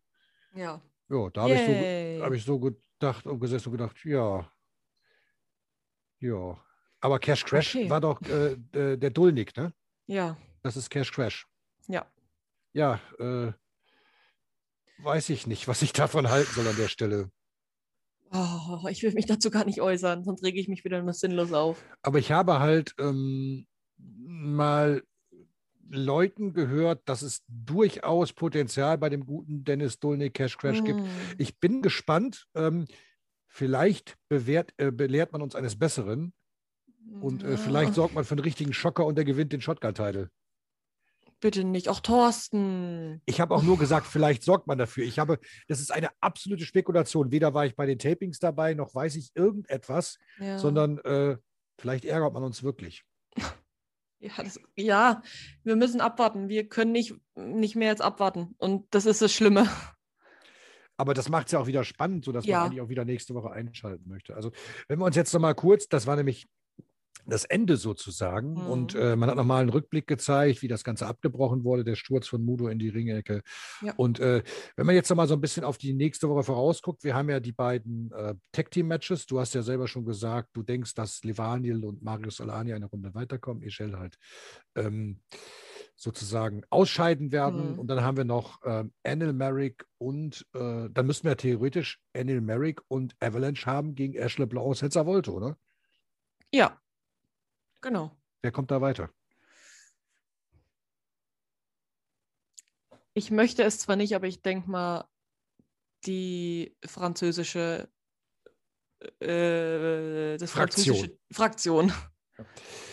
[0.55, 0.81] ja.
[1.13, 4.49] Ja, da habe ich, so, hab ich so gedacht und gesessen und gedacht: Ja,
[6.21, 6.59] ja.
[7.03, 7.89] Aber Cash Crash Okay.
[7.91, 9.73] war doch äh, äh, der Dulnik, ne?
[10.07, 11.47] Ja, Das ist Cash Crash.
[11.89, 12.05] ja.
[12.75, 13.53] ja, äh,
[14.99, 17.31] weiß ich nicht, was ich davon halten soll an der Stelle.
[18.33, 21.53] Oh, ich will mich dazu gar nicht äußern, sonst rege ich mich wieder nur sinnlos
[21.53, 21.83] auf.
[22.03, 25.03] Aber ich habe halt ähm, mal
[25.89, 31.01] Leuten gehört, dass es durchaus Potenzial bei dem guten Dennis Dolny Cash Crash gibt.
[31.01, 31.09] Hm.
[31.39, 32.47] Ich bin gespannt.
[32.55, 32.87] Ähm,
[33.51, 36.33] vielleicht bewährt, äh, belehrt man uns eines Besseren
[37.21, 40.31] und äh, vielleicht sorgt man für einen richtigen Schocker und der gewinnt den Shotgun-Title.
[41.41, 43.23] Bitte nicht, auch Thorsten.
[43.25, 45.05] Ich habe auch nur gesagt, vielleicht sorgt man dafür.
[45.05, 47.33] Ich habe, das ist eine absolute Spekulation.
[47.33, 50.59] Weder war ich bei den Tapings dabei, noch weiß ich irgendetwas, Ja.
[50.59, 51.39] sondern äh,
[51.79, 53.05] vielleicht ärgert man uns wirklich.
[54.23, 55.23] Ja, das, ja,
[55.65, 56.51] wir müssen abwarten.
[56.51, 58.55] Wir können nicht, nicht mehr als abwarten.
[58.59, 59.67] Und das ist das Schlimme.
[61.01, 62.59] Aber das macht es ja auch wieder spannend, sodass Ja.
[62.59, 64.37] man eigentlich auch wieder nächste Woche einschalten möchte.
[64.37, 64.53] Also,
[64.87, 66.47] wenn wir uns jetzt nochmal kurz, das war nämlich
[67.27, 68.53] das Ende sozusagen.
[68.55, 68.67] Mhm.
[68.67, 72.29] Und äh, man hat nochmal einen Rückblick gezeigt, wie das Ganze abgebrochen wurde, der Sturz
[72.29, 73.43] von Mudo in die Ringecke.
[73.83, 73.95] Ja.
[73.97, 74.43] Und äh,
[74.77, 77.41] wenn man jetzt nochmal so ein bisschen auf die nächste Woche vorausguckt, wir haben ja
[77.41, 79.27] die beiden äh, Tag-Team-Matches.
[79.27, 83.15] Du hast ja selber schon gesagt, du denkst, dass Levaniel und Marius Alani eine Runde
[83.15, 84.17] weiterkommen, Echel halt.
[84.75, 85.21] Ähm,
[86.01, 87.73] sozusagen ausscheiden werden.
[87.73, 87.79] Mhm.
[87.79, 92.41] Und dann haben wir noch ähm, Anil Merrick und äh, dann müssten wir theoretisch Anil
[92.41, 95.59] Merrick und Avalanche haben gegen Ashley Blau aus Hetzer Wollte, oder?
[96.53, 96.81] Ja,
[97.83, 98.17] genau.
[98.41, 99.11] Wer kommt da weiter?
[103.13, 105.07] Ich möchte es zwar nicht, aber ich denke mal,
[106.07, 107.91] die französische,
[109.21, 110.97] äh, das Fraktion.
[110.97, 111.93] französische Fraktion.
[112.39, 112.90] Ich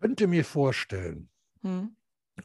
[0.00, 1.28] könnte mir vorstellen,
[1.62, 1.94] Hm.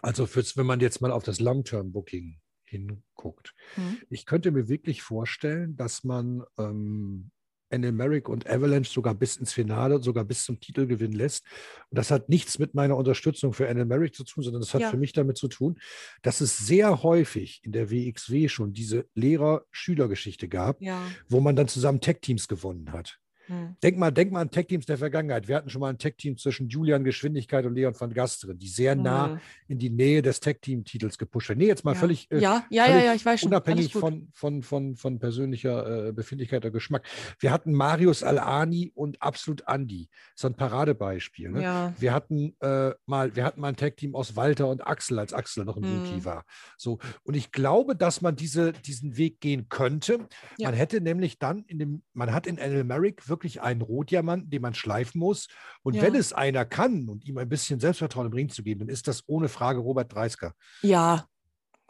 [0.01, 3.97] also fürs, wenn man jetzt mal auf das Long-Term-Booking hinguckt, Hm.
[4.10, 7.32] ich könnte mir wirklich vorstellen, dass man ähm,
[7.72, 11.45] Merrick und Avalanche sogar bis ins Finale, sogar bis zum Titelgewinn lässt.
[11.89, 14.80] Und das hat nichts mit meiner Unterstützung für Anil Merrick zu tun, sondern das hat
[14.82, 14.89] Ja.
[14.91, 15.78] für mich damit zu tun,
[16.22, 21.01] dass es sehr häufig in der WXW schon diese Lehrer-Schüler-Geschichte gab, Ja.
[21.28, 23.20] wo man dann zusammen Tech-Teams gewonnen hat.
[23.47, 23.75] Hm.
[23.83, 25.47] Denk mal, denk mal an Tech-Teams der Vergangenheit.
[25.47, 28.95] Wir hatten schon mal ein Tech-Team zwischen Julian Geschwindigkeit und Leon van Gasteren, die sehr
[28.95, 29.39] nah Hm.
[29.67, 31.59] in die Nähe des Tech-Team-Titels gepusht werden.
[31.59, 31.99] Nee, jetzt mal ja.
[31.99, 37.05] völlig äh, ja, ja, völlig unabhängig von, von, von, von persönlicher äh, Befindlichkeit oder Geschmack.
[37.39, 40.09] Wir hatten Marius Al-Ani und Absolut Andy.
[40.35, 41.51] So ein Paradebeispiel.
[41.51, 41.93] Ne?
[41.99, 45.65] Wir hatten äh, mal, wir hatten mal ein Tag-Team aus Walter und Axel, als Axel
[45.65, 45.99] noch ein Hm.
[45.99, 46.45] Rookie war.
[46.77, 50.27] So, und ich glaube, dass man diese, diesen Weg gehen könnte.
[50.59, 54.61] Man hätte nämlich dann in dem, man hat in Anil Merrick wirklich einen Rotdiamanten, den
[54.61, 55.47] man schleifen muss.
[55.83, 56.01] Und Ja.
[56.03, 59.07] wenn es einer kann und ihm ein bisschen Selbstvertrauen im Ring zu geben, dann ist
[59.07, 60.53] das ohne Frage Robert Dreisker.
[60.81, 61.27] Ja,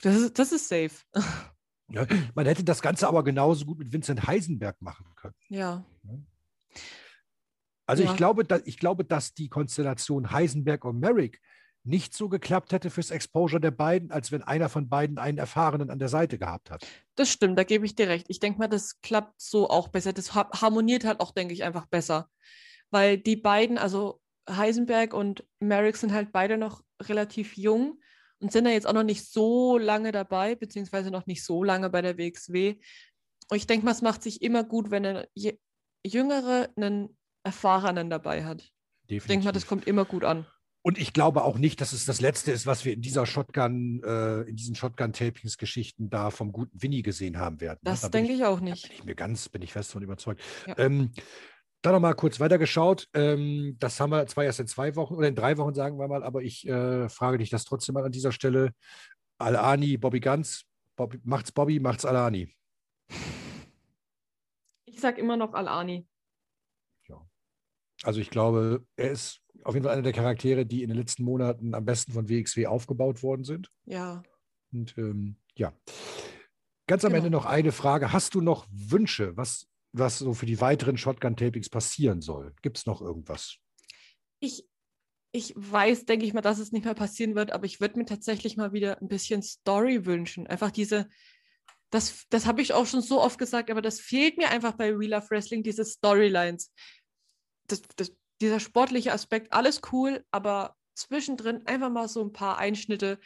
[0.01, 0.91] das ist, das ist safe.
[1.89, 5.35] Ja, man hätte das Ganze aber genauso gut mit Vincent Heisenberg machen können.
[5.49, 5.85] Ja.
[7.85, 8.11] Also Ja.
[8.11, 11.39] ich, glaube, da, ich glaube, dass die Konstellation Heisenberg und Merrick
[11.86, 15.89] nicht so geklappt hätte fürs Exposure der beiden, als wenn einer von beiden einen Erfahrenen
[15.89, 16.86] an der Seite gehabt hat.
[17.15, 18.25] Das stimmt, da gebe ich dir recht.
[18.29, 20.11] Ich denke mal, das klappt so auch besser.
[20.11, 22.29] Das ha- harmoniert halt auch, denke ich, einfach besser.
[22.91, 27.99] Weil die beiden, also Heisenberg und Merrick sind halt beide noch relativ jung
[28.39, 31.89] und sind da jetzt auch noch nicht so lange dabei, beziehungsweise noch nicht so lange
[31.89, 32.75] bei der WXW.
[33.49, 35.25] Und ich denke mal, es macht sich immer gut, wenn ein
[36.05, 38.71] Jüngere einen Erfahrenen dabei hat.
[39.07, 40.47] Ich denke mal, das kommt immer gut an.
[40.86, 44.03] Und ich glaube auch nicht, dass es das Letzte ist, was wir in dieser Shotgun,
[44.03, 47.79] äh, in diesen Shotgun-Tapings-Geschichten da vom guten Winnie gesehen haben werden.
[47.81, 47.89] ne?
[47.89, 48.83] Das Da denke ich auch Da nicht.
[48.88, 50.43] bin ich mir ganz, bin ich fest von überzeugt.
[50.67, 50.77] Ja.
[50.77, 51.11] Ähm,
[51.81, 53.07] dann noch mal kurz weitergeschaut.
[53.15, 56.07] Ähm, das haben wir zwar erst in zwei Wochen oder in drei Wochen, sagen wir
[56.07, 58.71] mal, aber ich äh, frage dich das trotzdem mal an dieser Stelle.
[59.39, 60.65] Al-Ani, Bobby Ganz,
[60.95, 62.55] Bobby, macht's Bobby, macht's Al-Ani.
[64.86, 66.05] Ich sage immer noch Al-Ani.
[68.03, 71.24] Also ich glaube, er ist auf jeden Fall einer der Charaktere, die in den letzten
[71.24, 73.72] Monaten am besten von WXW aufgebaut worden sind.
[73.86, 74.22] Ja.
[74.72, 75.74] Und ähm, ja,
[76.86, 77.26] ganz am Genau.
[77.26, 78.13] Ende noch eine Frage.
[78.13, 82.53] Hast du noch Wünsche, was, was so für die weiteren Shotgun-Tapings passieren soll?
[82.61, 83.57] Gibt es noch irgendwas?
[84.39, 84.68] Ich,
[85.32, 88.05] ich weiß, denke ich mal, dass es nicht mehr passieren wird, aber ich würde mir
[88.05, 90.45] tatsächlich mal wieder ein bisschen Story wünschen.
[90.45, 91.09] Einfach diese,
[91.89, 94.93] das, das habe ich auch schon so oft gesagt, aber das fehlt mir einfach bei
[94.93, 96.72] Real Life Wrestling, diese Storylines.
[97.68, 103.19] Das, das, dieser sportliche Aspekt, alles cool, aber zwischendrin einfach mal so ein paar Einschnitte,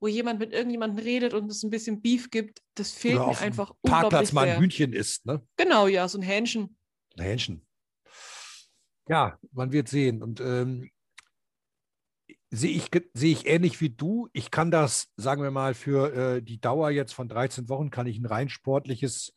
[0.00, 3.30] wo jemand mit irgendjemandem redet und es ein bisschen Beef gibt, das fehlt Oder mir
[3.30, 4.60] auf dem einfach Parkplatz unglaublich mal ein sehr.
[4.60, 5.46] Hühnchen isst, ne?
[5.56, 6.76] Genau, ja, so ein Hähnchen.
[7.16, 7.66] Ein Hähnchen.
[9.08, 10.22] Ja, man wird sehen.
[10.22, 10.90] Und ähm,
[12.50, 14.28] sehe ich, sehe ich ähnlich wie du.
[14.32, 18.06] Ich kann das, sagen wir mal, für äh, die Dauer jetzt von 13 Wochen, kann
[18.06, 19.34] ich ein rein sportliches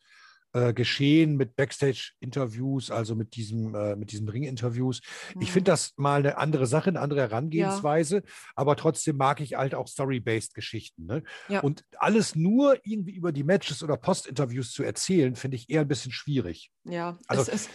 [0.56, 5.01] äh, Geschehen mit Backstage-Interviews, also mit diesem, äh, mit diesen Ring-Interviews.
[5.32, 5.41] Ich Mhm.
[5.53, 8.24] finde das mal eine andere Sache, eine andere Herangehensweise,
[8.56, 11.06] aber trotzdem mag ich halt auch Story-based Geschichten.
[11.06, 11.24] Ne?
[11.49, 11.60] Ja.
[11.60, 15.88] Und alles nur irgendwie über die Matches oder Post-Interviews zu erzählen, finde ich eher ein
[15.88, 16.72] bisschen schwierig.
[16.86, 17.70] Ja, Also- es ist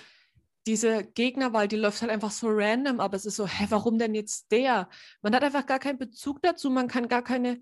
[0.67, 4.15] diese Gegnerwahl, die läuft halt einfach so random, aber es ist so, hä, warum denn
[4.15, 4.89] jetzt der?
[5.23, 7.61] Man hat einfach gar keinen Bezug dazu, man kann gar keine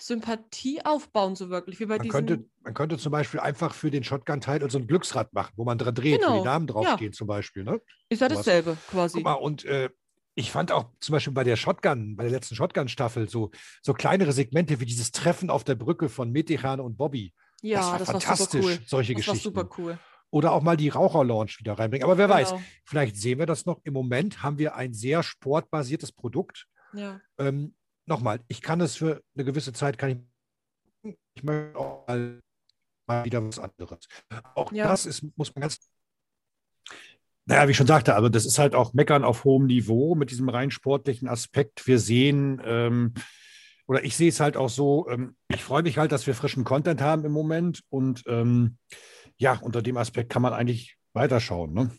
[0.00, 4.04] Sympathie aufbauen, so wirklich, wie bei Man könnte, man könnte zum Beispiel einfach für den
[4.04, 6.72] Shotgun-Title so ein Glücksrad machen, wo man dran dreht, wo Genau, die Namen ja.
[6.74, 7.64] draufstehen zum Beispiel.
[7.64, 7.80] Ne?
[8.08, 9.14] ist ja dasselbe quasi.
[9.18, 9.90] Guck mal, und äh,
[10.34, 13.50] ich fand auch zum Beispiel bei der Shotgun, bei der letzten Shotgun-Staffel, so,
[13.82, 17.34] so kleinere Segmente wie dieses Treffen auf der Brücke von Metehan und Bobby.
[17.60, 18.78] ja, das war das war fantastisch, super cool.
[18.86, 19.54] solche Das war Geschichten.
[19.54, 19.98] super cool.
[20.30, 22.04] Oder auch mal die Raucher-Lounge wieder reinbringen.
[22.04, 22.62] Aber wer weiß, Genau.
[22.84, 23.80] vielleicht sehen wir das noch.
[23.84, 26.66] Im Moment haben wir ein sehr sportbasiertes Produkt.
[26.92, 27.18] Ja.
[27.38, 27.74] Ähm,
[28.08, 30.10] Nochmal, ich kann es für eine gewisse Zeit, kann
[31.04, 32.40] ich, ich möchte auch mal,
[33.06, 34.08] mal wieder was anderes.
[34.54, 34.88] Auch Ja.
[34.88, 35.78] das ist, muss man ganz,
[37.44, 40.30] naja, wie ich schon sagte, also das ist halt auch Meckern auf hohem Niveau mit
[40.30, 41.86] diesem rein sportlichen Aspekt.
[41.86, 43.12] Wir sehen, ähm,
[43.86, 46.64] oder ich sehe es halt auch so, ähm, ich freue mich halt, dass wir frischen
[46.64, 48.78] Content haben im Moment und ähm,
[49.36, 51.74] ja, unter dem Aspekt kann man eigentlich weiterschauen.
[51.74, 51.90] Ne?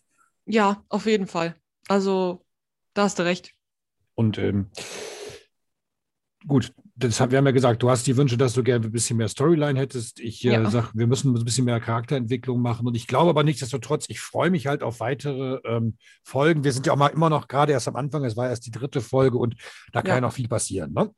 [0.45, 1.55] ja, auf jeden Fall.
[1.87, 2.45] Also,
[2.95, 3.53] da hast du recht.
[4.15, 4.69] Und ähm,
[6.47, 8.91] gut, das haben wir haben ja gesagt, du hast die Wünsche, dass du gerne ein
[8.91, 10.19] bisschen mehr Storyline hättest.
[10.19, 10.69] Ich äh, Ja.
[10.69, 12.87] sage, wir müssen ein bisschen mehr Charakterentwicklung machen.
[12.87, 16.63] Und ich glaube aber nichtsdestotrotz, ich freue mich halt auf weitere ähm, Folgen.
[16.63, 18.23] Wir sind ja auch mal immer noch gerade erst am Anfang.
[18.25, 19.55] Es war erst die dritte Folge und
[19.91, 20.21] da kann Ja.
[20.21, 20.93] noch viel passieren.
[20.93, 21.09] Ne?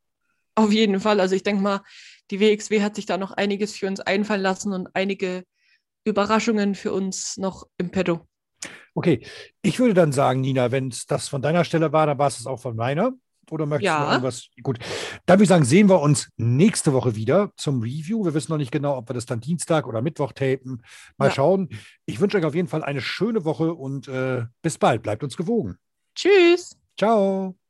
[0.55, 1.19] Auf jeden Fall.
[1.19, 1.81] Also ich denke mal,
[2.29, 5.43] die WXW hat sich da noch einiges für uns einfallen lassen und einige
[6.03, 8.27] Überraschungen für uns noch im Petto.
[8.93, 9.25] Okay,
[9.61, 12.37] ich würde dann sagen, Nina, wenn es das von deiner Stelle war, dann war es
[12.37, 13.13] das auch von meiner.
[13.51, 13.97] Oder möchtest Ja.
[13.99, 14.47] du noch irgendwas?
[14.63, 14.79] Gut,
[15.25, 18.23] dann würde ich sagen, sehen wir uns nächste Woche wieder zum Review.
[18.25, 20.81] Wir wissen noch nicht genau, ob wir das dann Dienstag oder Mittwoch tapen.
[21.17, 21.31] Mal Ja.
[21.31, 21.69] schauen.
[22.05, 25.03] Ich wünsche euch auf jeden Fall eine schöne Woche und äh, bis bald.
[25.03, 25.77] Bleibt uns gewogen.
[26.15, 26.77] Tschüss!
[26.97, 27.60] Ciao.